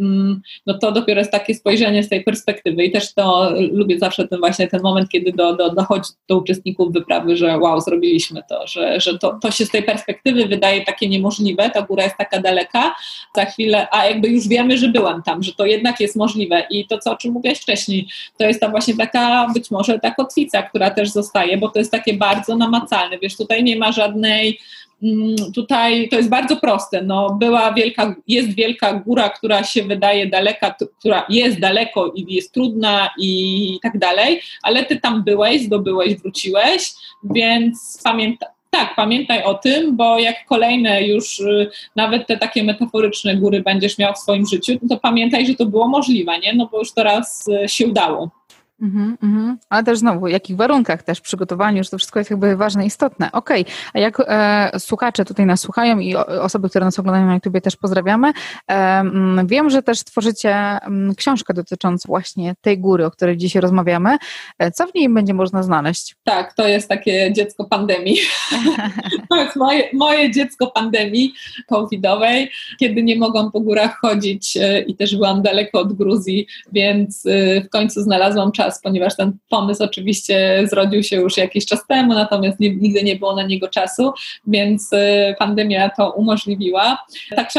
[0.00, 4.28] mm, no to dopiero jest takie spojrzenie z tej perspektywy i też to lubię zawsze
[4.28, 8.66] ten właśnie ten moment, kiedy do, do, dochodzi do uczestników wyprawy, że wow, zrobiliśmy to,
[8.66, 12.40] że, że to, to się z tej perspektywy wydaje takie niemożliwe, ta góra jest taka
[12.40, 12.94] daleka,
[13.36, 16.66] za chwilę, a jakby już wiemy, że byłam tam, że to jednak jest możliwe.
[16.70, 18.08] I to, co o czym mówiłaś wcześniej,
[18.38, 21.92] to jest ta właśnie taka być może ta kotwica, która też zostaje, bo to jest
[21.92, 24.58] takie bardzo namacalne, wiesz, tutaj nie ma żadnej
[25.54, 27.02] tutaj to jest bardzo proste.
[27.02, 32.52] No, była wielka, jest wielka góra, która się wydaje daleka, która jest daleko i jest
[32.52, 36.92] trudna i tak dalej, ale ty tam byłeś, zdobyłeś, wróciłeś,
[37.24, 38.48] więc pamiętaj.
[38.70, 43.98] Tak, pamiętaj o tym, bo jak kolejne już y, nawet te takie metaforyczne góry będziesz
[43.98, 46.54] miał w swoim życiu, to pamiętaj, że to było możliwe, nie?
[46.54, 48.30] No bo już to raz y, się udało.
[48.82, 52.56] Mm -hmm, Ale też znowu, w jakich warunkach też przygotowaniu, że to wszystko jest jakby
[52.56, 53.32] ważne istotne.
[53.32, 53.74] Okej, okay.
[53.94, 57.60] a jak e, słuchacze tutaj nas słuchają i o, osoby, które nas oglądają na YouTubie
[57.60, 58.32] też pozdrawiamy,
[58.70, 59.04] e,
[59.44, 64.16] wiem, że też tworzycie m, książkę dotyczącą właśnie tej góry, o której dzisiaj rozmawiamy.
[64.58, 66.16] E, co w niej będzie można znaleźć?
[66.24, 68.18] Tak, to jest takie dziecko pandemii.
[69.30, 71.34] to jest moje, moje dziecko pandemii
[71.68, 72.50] covidowej,
[72.80, 77.60] kiedy nie mogłam po górach chodzić e, i też byłam daleko od Gruzji, więc e,
[77.60, 82.14] w końcu znalazłam czas czas, ponieważ ten pomysł oczywiście zrodził się już jakiś czas temu,
[82.14, 84.12] natomiast nie, nigdy nie było na niego czasu,
[84.46, 86.98] więc y, pandemia to umożliwiła.
[87.36, 87.50] Tak,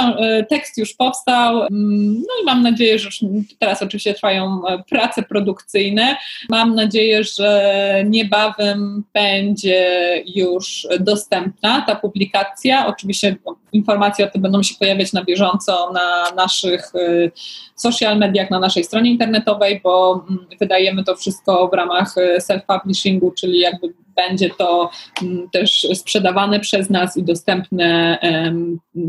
[0.49, 3.19] tekst już powstał, mm, no i mam nadzieję, że już
[3.59, 6.17] teraz oczywiście trwają e, prace produkcyjne.
[6.49, 12.87] Mam nadzieję, że niebawem będzie już dostępna ta publikacja.
[12.87, 13.35] Oczywiście
[13.71, 17.31] informacje o tym będą się pojawiać na bieżąco na naszych y,
[17.75, 23.33] social mediach, na naszej stronie internetowej, bo mm, wydajemy to wszystko w ramach e, self-publishingu,
[23.33, 24.89] czyli jakby będzie to
[25.21, 28.17] mm, też sprzedawane przez nas i dostępne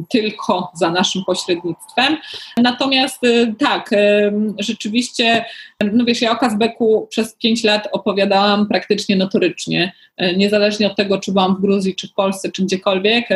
[0.08, 2.16] tylko za naszym pośrednictwem.
[2.56, 3.90] Natomiast e, tak,
[4.58, 5.44] rzeczywiście,
[5.92, 11.18] no wiesz, ja o Kazbeku przez pięć lat opowiadałam praktycznie notorycznie, e, niezależnie od tego,
[11.18, 13.28] czy byłam w Gruzji, czy w Polsce, czy gdziekolwiek,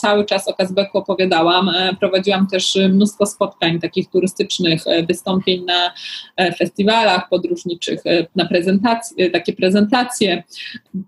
[0.00, 1.70] cały czas o Kazbeku opowiadałam.
[2.00, 5.92] Prowadziłam też mnóstwo spotkań takich turystycznych, wystąpień na
[6.58, 8.00] festiwalach podróżniczych,
[8.36, 10.42] na prezentacje, takie prezentacje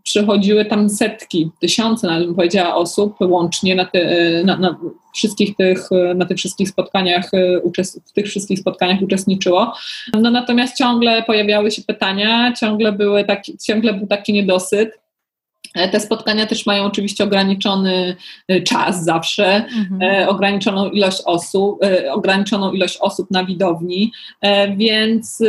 [0.03, 4.77] przychodziły tam setki, tysiące, nawet bym powiedziała, osób łącznie na, te, na, na
[5.15, 7.31] wszystkich tych, na tych wszystkich spotkaniach,
[8.09, 9.73] w tych wszystkich spotkaniach uczestniczyło.
[10.13, 15.02] No natomiast ciągle pojawiały się pytania, ciągle, były taki, ciągle był taki niedosyt.
[15.75, 18.17] E, te spotkania też mają oczywiście ograniczony
[18.49, 20.03] e, czas zawsze, mhm.
[20.03, 24.13] E, ograniczoną ilość osób, ograniczoną ilość osób na widowni,
[24.77, 25.43] więc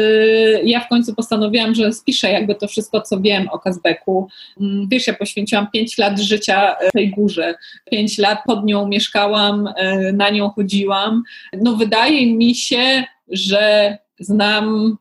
[0.63, 4.27] ja w końcu postanowiłam, że spiszę jakby to wszystko, co wiem o Kazbeku.
[4.61, 7.55] Mm, wiesz, ja poświęciłam 5 lat życia tej górze,
[7.91, 9.69] 5 lat pod nią mieszkałam,
[10.13, 11.23] na nią chodziłam.
[11.61, 14.97] No wydaje mi się, że znam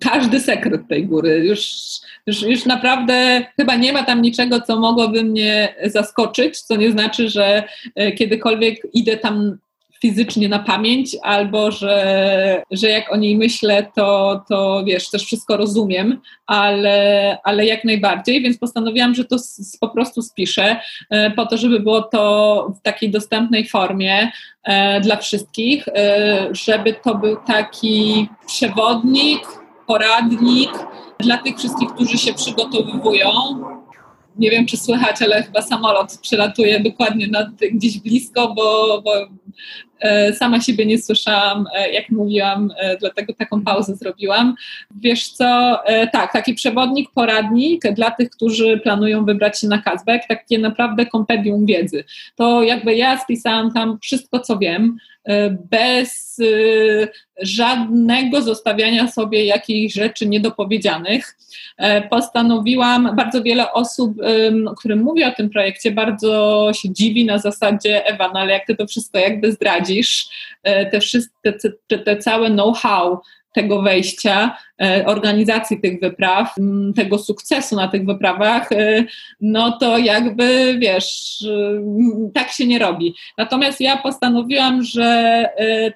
[0.00, 1.44] każdy sekret tej góry.
[1.44, 1.70] Już,
[2.26, 7.30] już, już naprawdę chyba nie ma tam niczego, co mogłoby mnie zaskoczyć, co nie znaczy,
[7.30, 7.62] że
[7.94, 9.58] e, kiedykolwiek idę tam
[10.00, 15.56] fizycznie na pamięć, albo że, że jak o niej myślę, to, to wiesz, też wszystko
[15.56, 19.36] rozumiem, ale, ale jak najbardziej, więc postanowiłam, że to
[19.80, 20.80] po prostu spiszę,
[21.10, 24.30] e, po to, żeby było to w takiej dostępnej formie
[24.64, 25.84] e, dla wszystkich,
[26.52, 29.40] żeby to był taki przewodnik,
[29.88, 30.70] poradnik
[31.18, 33.30] dla tych wszystkich, którzy się przygotowują.
[34.36, 39.12] Nie wiem, czy słychać, ale chyba samolot przelatuje dokładnie nad, gdzieś blisko, bo, bo
[40.00, 44.54] e, sama siebie nie słyszałam, e, jak mówiłam, e, dlatego taką pauzę zrobiłam.
[44.90, 45.78] Wiesz co,
[46.12, 51.66] tak, taki przewodnik, poradnik dla tych, którzy planują wybrać się na Kazbek, takie naprawdę kompendium
[51.66, 52.04] wiedzy.
[52.36, 54.98] To jakby ja spisałam tam wszystko, co wiem,
[55.70, 56.40] bez
[57.42, 61.36] żadnego zostawiania sobie jakichś rzeczy niedopowiedzianych.
[62.10, 64.12] Postanowiłam, bardzo wiele osób,
[64.78, 68.76] którym mówię o tym projekcie, bardzo się dziwi na zasadzie, Ewa, no ale jak ty
[68.76, 70.28] to wszystko jakby zdradzisz,
[70.62, 71.52] e, te, wszystkie,
[71.88, 73.20] te, te całe know-how
[73.54, 74.67] tego wejścia, e,
[75.06, 76.54] organizacji tych wypraw,
[76.96, 79.04] tego sukcesu na tych wyprawach, e,
[79.40, 81.38] no to jakby wiesz,
[82.34, 83.14] tak się nie robi.
[83.38, 85.44] Natomiast ja postanowiłam, że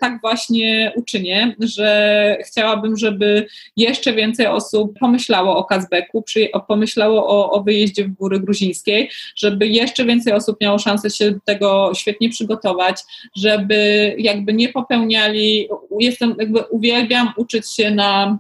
[0.01, 3.47] tak właśnie uczynię, że chciałabym, żeby
[3.77, 6.25] jeszcze więcej osób pomyślało o Kazbeku,
[6.69, 11.41] pomyślało o, o wyjeździe w góry gruzińskiej, żeby jeszcze więcej osób miało szansę się do
[11.45, 13.03] tego świetnie przygotować,
[13.37, 15.69] żeby jakby nie popełniali,
[16.01, 18.39] jestem jakby uwielbiam uczyć się na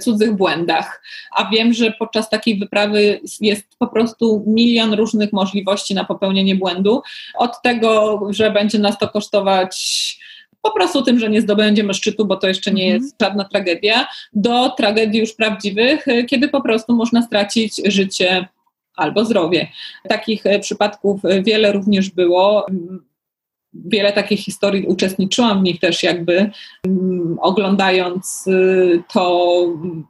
[0.00, 1.02] cudzych błędach,
[1.36, 7.02] a wiem, że podczas takiej wyprawy jest po prostu milion różnych możliwości na popełnienie błędu.
[7.38, 9.74] Od tego, że będzie nas to kosztować
[10.62, 13.02] po prostu tym, że nie zdobędziemy szczytu, bo to jeszcze nie mhm.
[13.02, 18.48] jest żadna tragedia, do tragedii już prawdziwych, kiedy po prostu można stracić życie
[18.96, 19.68] albo zdrowie.
[20.08, 22.66] Takich przypadków wiele również było
[23.86, 26.50] wiele takich historii uczestniczyłam w nich też jakby
[26.86, 29.50] um, oglądając y, to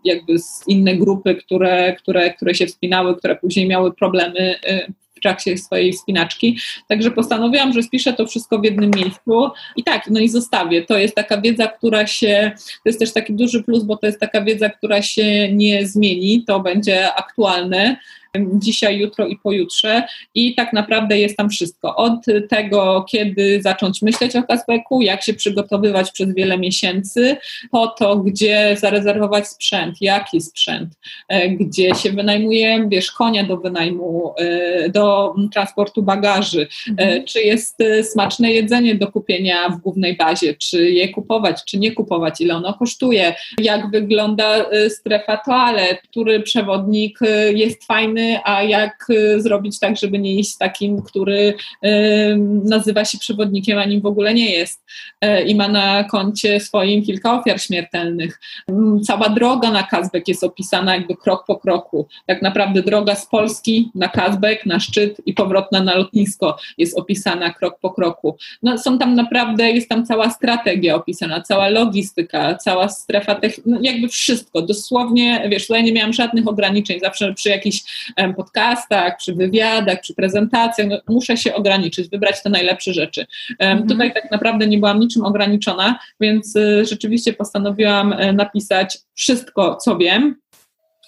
[0.04, 5.20] jakby z inne grupy, które, które, które się wspinały, które później miały problemy y, w
[5.20, 6.58] trakcie swojej wspinaczki.
[6.88, 10.82] Także postanowiłam, że spiszę to wszystko w jednym miejscu i tak, no i zostawię.
[10.82, 14.20] To jest taka wiedza, która się, to jest też taki duży plus, bo to jest
[14.20, 17.96] taka wiedza, która się nie zmieni, to będzie aktualne
[18.38, 20.02] dzisiaj, jutro i pojutrze
[20.34, 21.96] i tak naprawdę jest tam wszystko.
[21.96, 22.12] Od
[22.50, 27.36] tego, kiedy zacząć myśleć o cashbacku, jak się przygotowywać przez wiele miesięcy,
[27.70, 30.88] po to, gdzie zarezerwować sprzęt, jaki sprzęt,
[31.28, 37.24] e, gdzie się wynajmuje, wiesz, konia do wynajmu, e, do transportu bagaży, e, mhm.
[37.24, 42.40] czy jest smaczne jedzenie do kupienia w głównej bazie, czy je kupować, czy nie kupować,
[42.40, 47.18] ile ono kosztuje, jak wygląda strefa toalet, który przewodnik
[47.54, 53.18] jest fajny, a jak y, zrobić tak, żeby nie iść takim, który y, nazywa się
[53.18, 54.84] przewodnikiem, a nim w ogóle nie jest
[55.24, 58.40] y, i ma na koncie swoim kilka ofiar śmiertelnych.
[58.68, 62.08] Mm, cała droga na Kazbek jest opisana jakby krok po kroku.
[62.26, 67.52] Tak naprawdę droga z Polski na Kazbek, na szczyt i powrotna na lotnisko jest opisana
[67.52, 68.36] krok po kroku.
[68.62, 74.08] No, są tam naprawdę, jest tam cała strategia opisana, cała logistyka, cała strefa, no, jakby
[74.08, 74.62] wszystko.
[74.62, 77.00] Dosłownie, wiesz, tutaj nie miałam żadnych ograniczeń.
[77.00, 82.92] Zawsze przy jakichś podcastach, przy wywiadach, przy prezentacjach, no, muszę się ograniczyć, wybrać te najlepsze
[82.92, 83.26] rzeczy.
[83.58, 83.88] Mhm.
[83.88, 89.96] Tutaj tak naprawdę nie byłam niczym ograniczona, więc y, rzeczywiście postanowiłam e, napisać wszystko, co
[89.96, 90.36] wiem,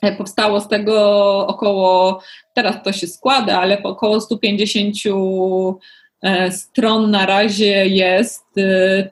[0.03, 2.21] e, Powstało z tego około,
[2.55, 4.95] teraz to się składa, ale około 150
[6.23, 8.45] e, stron na razie jest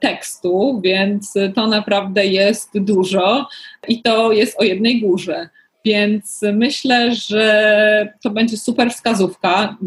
[0.01, 3.47] tekstu, więc to naprawdę jest dużo
[3.87, 5.49] i to jest o jednej górze.
[5.85, 9.77] Więc myślę, że to będzie super wskazówka.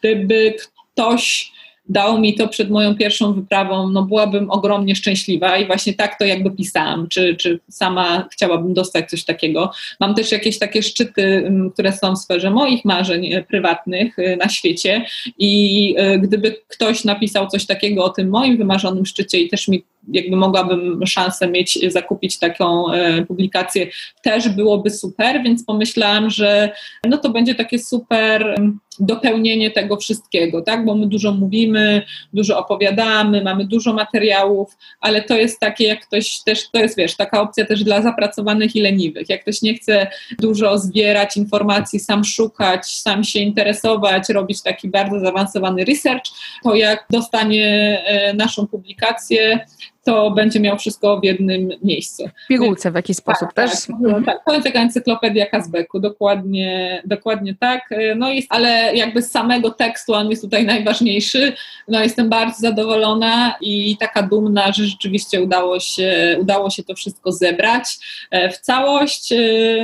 [0.00, 0.54] Gdyby
[0.92, 1.52] ktoś
[1.88, 6.24] dał mi to przed moją pierwszą wyprawą, no byłabym ogromnie szczęśliwa i właśnie tak to
[6.24, 9.72] jakby pisałam, czy, czy sama chciałabym dostać coś takiego.
[10.00, 14.36] Mam też jakieś takie szczyty, mm, które są w sferze moich marzeń e, prywatnych e,
[14.36, 15.04] na świecie
[15.38, 19.84] i e, gdyby ktoś napisał coś takiego o tym moim wymarzonym szczycie i też mi
[20.08, 22.84] jakby mogłabym szansę mieć, zakupić taką
[23.28, 23.86] publikację,
[24.22, 26.70] też byłoby super, więc pomyślałam, że
[27.04, 28.56] no to będzie takie super
[29.00, 30.84] dopełnienie tego wszystkiego, tak?
[30.84, 32.02] Bo my dużo mówimy,
[32.32, 37.16] dużo opowiadamy, mamy dużo materiałów, ale to jest takie, jak ktoś też, to jest wiesz,
[37.16, 39.28] taka opcja też dla zapracowanych i leniwych.
[39.28, 40.06] Jak ktoś nie chce
[40.38, 46.24] dużo zbierać informacji, sam szukać, sam się interesować, robić taki bardzo zaawansowany research,
[46.64, 47.66] to jak dostanie
[48.06, 49.66] e, naszą publikację,
[50.04, 52.24] to będzie miał wszystko w jednym miejscu.
[52.44, 53.86] W pigułce w jakiś sposób tak, też?
[53.86, 57.90] Tak, no, tak, to jest taka encyklopedia Kazbeku, dokładnie, dokładnie tak.
[58.16, 61.52] No jest, ale jakby z samego tekstu on jest tutaj najważniejszy.
[61.88, 67.32] No jestem bardzo zadowolona i taka dumna, że rzeczywiście udało się, udało się to wszystko
[67.32, 67.84] zebrać
[68.30, 69.32] e, w całość.
[69.32, 69.36] E,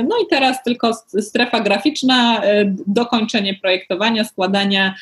[0.03, 4.95] no i teraz tylko strefa graficzna, e, dokończenie projektowania, składania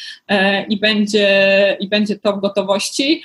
[0.69, 3.21] i będzie, i będzie to w gotowości.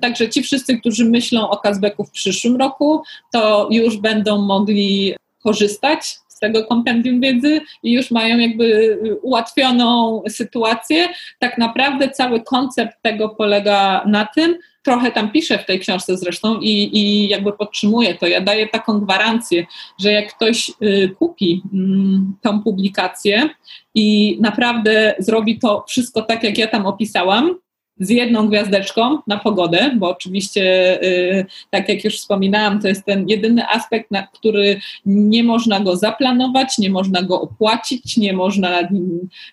[0.00, 3.02] Także ci wszyscy, którzy myślą, myślą o cashbacku w przyszłym roku,
[3.32, 11.08] to już będą mogli korzystać z tego kompendium wiedzy i już mają jakby ułatwioną sytuację.
[11.38, 16.60] Tak naprawdę cały koncept tego polega na tym, trochę tam piszę w tej książce zresztą
[16.60, 18.26] i, i jakby podtrzymuję to.
[18.26, 19.66] Ja daję taką gwarancję,
[20.00, 23.48] że jak ktoś y, kupi mm, tą publikację
[23.94, 27.54] i naprawdę zrobi to wszystko tak, jak ja tam opisałam,
[28.00, 30.62] z jedną gwiazdeczką na pogodę, bo oczywiście,
[31.02, 35.96] y, tak jak już wspominałam, to jest ten jedyny aspekt, na który nie można go
[35.96, 38.88] zaplanować, nie można go opłacić, nie można,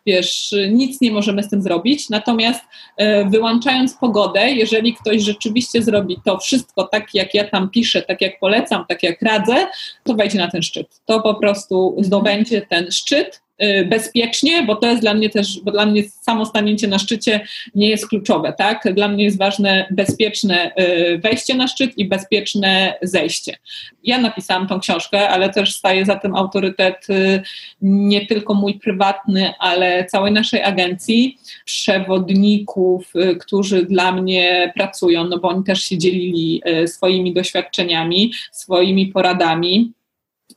[0.05, 2.09] wiesz, nic nie możemy z tym zrobić.
[2.09, 2.61] Natomiast
[3.01, 8.21] y, wyłączając pogodę, jeżeli ktoś rzeczywiście zrobi to wszystko tak, jak ja tam piszę, tak
[8.21, 9.67] jak polecam, tak jak radzę,
[10.03, 11.01] to wejdzie na ten szczyt.
[11.05, 13.43] To po prostu zdobędzie ten szczyt
[13.85, 17.89] bezpiecznie, bo to jest dla mnie też, bo dla mnie samo stanięcie na szczycie nie
[17.89, 18.93] jest kluczowe, tak?
[18.93, 23.57] Dla mnie jest ważne bezpieczne y, wejście na szczyt i bezpieczne zejście.
[24.03, 27.41] Ja napisałam tą książkę, ale też staje za tym autorytet y,
[27.81, 35.47] nie tylko mój prywatny, ale całej naszej agencji, przewodników, którzy dla mnie pracują, no bo
[35.47, 39.93] oni też się dzielili swoimi doświadczeniami, swoimi poradami.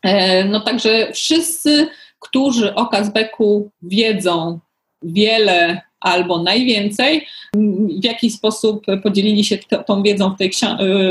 [0.03, 4.59] E, no także wszyscy którzy o Kazbeku wiedzą
[5.03, 7.27] wiele albo najwięcej,
[8.01, 10.51] w jaki sposób podzielili się t- tą wiedzą w tej,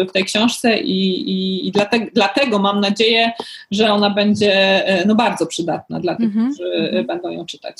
[0.09, 3.31] w tej książce i, i, i dlatego, dlatego, mam nadzieję,
[3.71, 6.53] że ona będzie no, bardzo przydatna dla tych, mm-hmm.
[6.53, 7.05] którzy mhm.
[7.05, 7.75] będą ją czytać.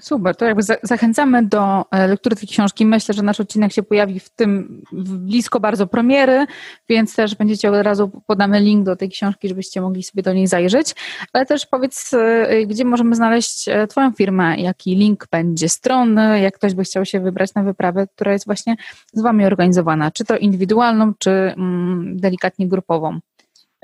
[0.00, 2.86] Super, to jakby zachęcamy do e, lektury tej książki.
[2.86, 6.46] Myślę, że nasz odcinek się pojawi w tym blisko bardzo premiery,
[6.88, 10.46] więc też będziecie od razu podamy link do tej książki, żebyście mogli sobie do niej
[10.46, 10.94] zajrzeć.
[11.32, 16.54] Ale też powiedz, e, gdzie możemy znaleźć e, Twoją firmę, jaki link będzie strony, jak
[16.54, 18.76] ktoś by chciał się wybrać na wyprawę, która jest właśnie
[19.12, 23.20] z Wami organizowana, czy to indywidualną, czy mm, delikatnie grupową.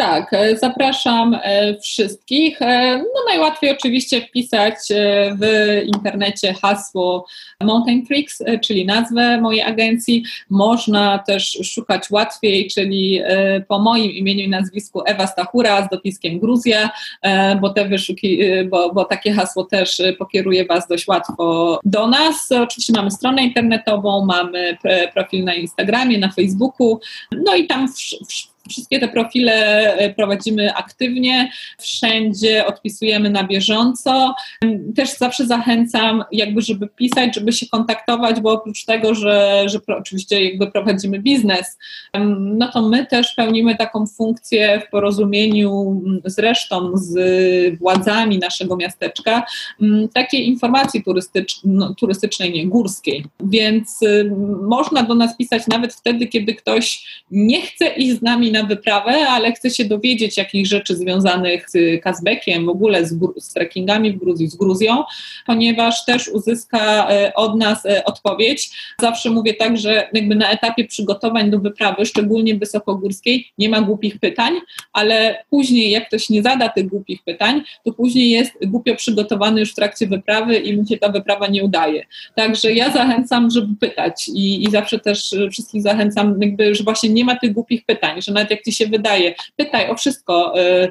[0.01, 2.63] Tak, e, zapraszam e, wszystkich.
[2.63, 4.75] E, no najłatwiej oczywiście wpisać
[5.41, 7.27] w internecie hasło
[7.61, 10.25] Mountain Tricks, czyli nazwę mojej agencji.
[10.51, 13.21] Można też szukać łatwiej, czyli
[13.69, 16.91] po moim imieniu i nazwisku Ewa Stachura z dopiskiem Gruzja,
[17.61, 18.41] bo, te wyszuki,
[18.71, 22.53] bo, bo takie hasło też pokieruje Was dość łatwo do nas.
[22.53, 24.77] Oczywiście mamy stronę internetową, mamy
[25.15, 27.01] profil na Instagramie, na Facebooku,
[27.45, 29.53] no i tam w, w Wszystkie te profile
[29.97, 34.35] e, prowadzimy aktywnie, wszędzie odpisujemy na bieżąco.
[34.97, 40.45] Też zawsze zachęcam, jakby, żeby pisać, żeby się kontaktować, bo oprócz tego, że, że oczywiście
[40.45, 41.79] jakby prowadzimy biznes,
[42.41, 49.43] no to my też pełnimy taką funkcję w porozumieniu z resztą, z władzami naszego miasteczka,
[50.15, 53.25] takiej informacji turystycz, no, turystycznej, nie górskiej.
[53.41, 54.01] Więc
[54.63, 59.13] można do nas pisać nawet wtedy, kiedy ktoś nie chce iść z nami na wyprawę,
[59.29, 64.19] ale chce się dowiedzieć jakichś rzeczy związanych z Kazbekiem, w ogóle z, z trekkingami w
[64.19, 65.05] Gruzji, z Gruzją,
[65.47, 68.71] ponieważ też uzyska e, od nas e, odpowiedź.
[69.01, 74.19] Zawsze mówię tak, że jakby na etapie przygotowań do wyprawy, szczególnie wysokogórskiej, nie ma głupich
[74.19, 74.55] pytań,
[74.93, 79.73] ale później jak ktoś nie zada tych głupich pytań, to później jest głupio przygotowany już
[79.73, 82.07] w trakcie wyprawy i mu się ta wyprawa nie udaje.
[82.35, 87.25] Także ja zachęcam, żeby pytać i, i zawsze też wszystkich zachęcam, jakby, że właśnie nie
[87.25, 90.55] ma tych głupich pytań, że nawet jak ci się wydaje, pytaj o wszystko.
[90.61, 90.91] Y,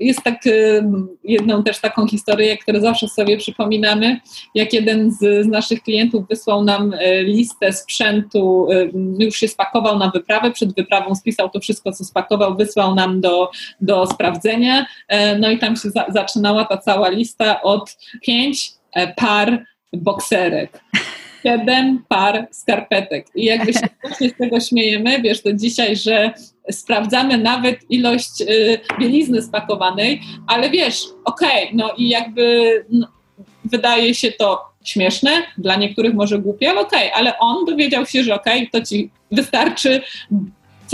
[0.00, 0.84] jest tak y,
[1.24, 4.20] jedną też taką historię, którą zawsze sobie przypominamy,
[4.54, 8.68] jak jeden z, z naszych klientów wysłał nam y, listę sprzętu,
[9.18, 13.50] już się spakował na wyprawę, przed wyprawą spisał to wszystko, co spakował, wysłał nam do,
[13.80, 19.14] do sprawdzenia, e, no i tam się za, zaczynała ta cała lista od pięć e,
[19.14, 20.80] par bokserek.
[21.44, 23.26] Siedem par skarpetek.
[23.34, 26.32] I jakby się właśnie z tego śmiejemy, wiesz, to dzisiaj, że
[26.70, 33.08] sprawdzamy nawet ilość y, bielizny spakowanej, ale wiesz, okej, okay, no i jakby no,
[33.64, 38.22] wydaje się to śmieszne, dla niektórych może głupie, ale okej, okay, ale on dowiedział się,
[38.22, 40.00] że okej, okay, to ci wystarczy,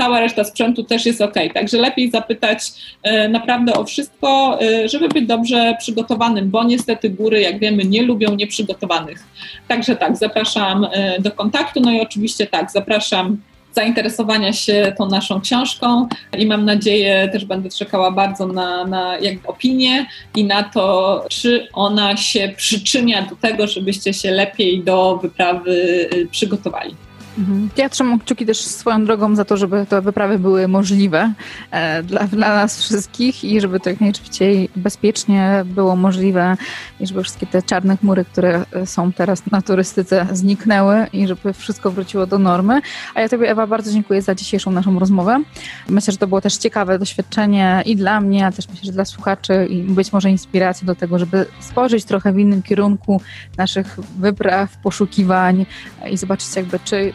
[0.01, 1.35] cała reszta sprzętu też jest ok.
[1.55, 2.73] Także lepiej zapytać
[3.03, 8.03] e, naprawdę o wszystko, e, żeby być dobrze przygotowanym, bo niestety góry, jak wiemy, nie
[8.03, 9.25] lubią nieprzygotowanych.
[9.69, 13.37] Także tak, zapraszam e, do kontaktu, no i oczywiście tak, zapraszam
[13.75, 16.09] zainteresowania się tą naszą książką
[16.39, 19.17] i mam nadzieję, też będę czekała bardzo na, na
[19.47, 20.07] opinię
[20.37, 26.97] i na to, czy ona się przyczynia do tego, żebyście się lepiej do wyprawy przygotowali.
[27.39, 27.69] Mhm.
[27.77, 31.33] Ja trzymam kciuki też swoją drogą za to, żeby te wyprawy były możliwe
[31.71, 36.57] e, dla, dla nas wszystkich i żeby to jak najszybciej bezpiecznie było możliwe
[37.01, 41.91] i żeby wszystkie te czarne chmury, które są teraz na turystyce zniknęły i żeby wszystko
[41.91, 42.81] wróciło do normy.
[43.15, 45.43] A ja Tobie Ewa bardzo dziękuję za dzisiejszą naszą rozmowę.
[45.89, 49.05] Myślę, że to było też ciekawe doświadczenie i dla mnie, a też myślę, że dla
[49.05, 53.21] słuchaczy i być może inspiracją do tego, żeby spojrzeć trochę w innym kierunku
[53.57, 55.67] naszych wypraw, poszukiwań
[56.11, 57.13] i zobaczyć jakby czy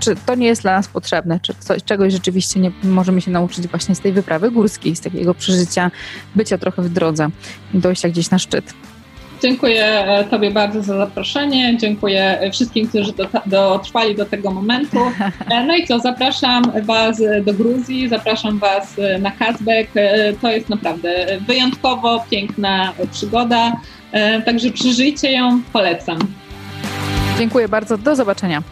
[0.00, 3.66] czy to nie jest dla nas potrzebne, czy coś, czegoś rzeczywiście nie możemy się nauczyć
[3.66, 5.90] właśnie z tej wyprawy górskiej, z takiego przeżycia,
[6.34, 7.28] bycia trochę w drodze
[7.74, 8.74] i dojścia gdzieś na szczyt.
[9.42, 11.76] Dziękuję e, Tobie bardzo za zaproszenie.
[11.78, 13.12] Dziękuję wszystkim, którzy
[13.46, 14.98] dotrwali do tego momentu.
[15.50, 19.88] E, no i co, zapraszam Was do Gruzji, zapraszam Was na Kazbek.
[19.94, 23.72] E, to jest naprawdę wyjątkowo piękna przygoda.
[24.46, 26.18] Także przeżyjcie ją, polecam.
[27.38, 27.98] Dziękuję bardzo.
[27.98, 28.62] Do zobaczenia.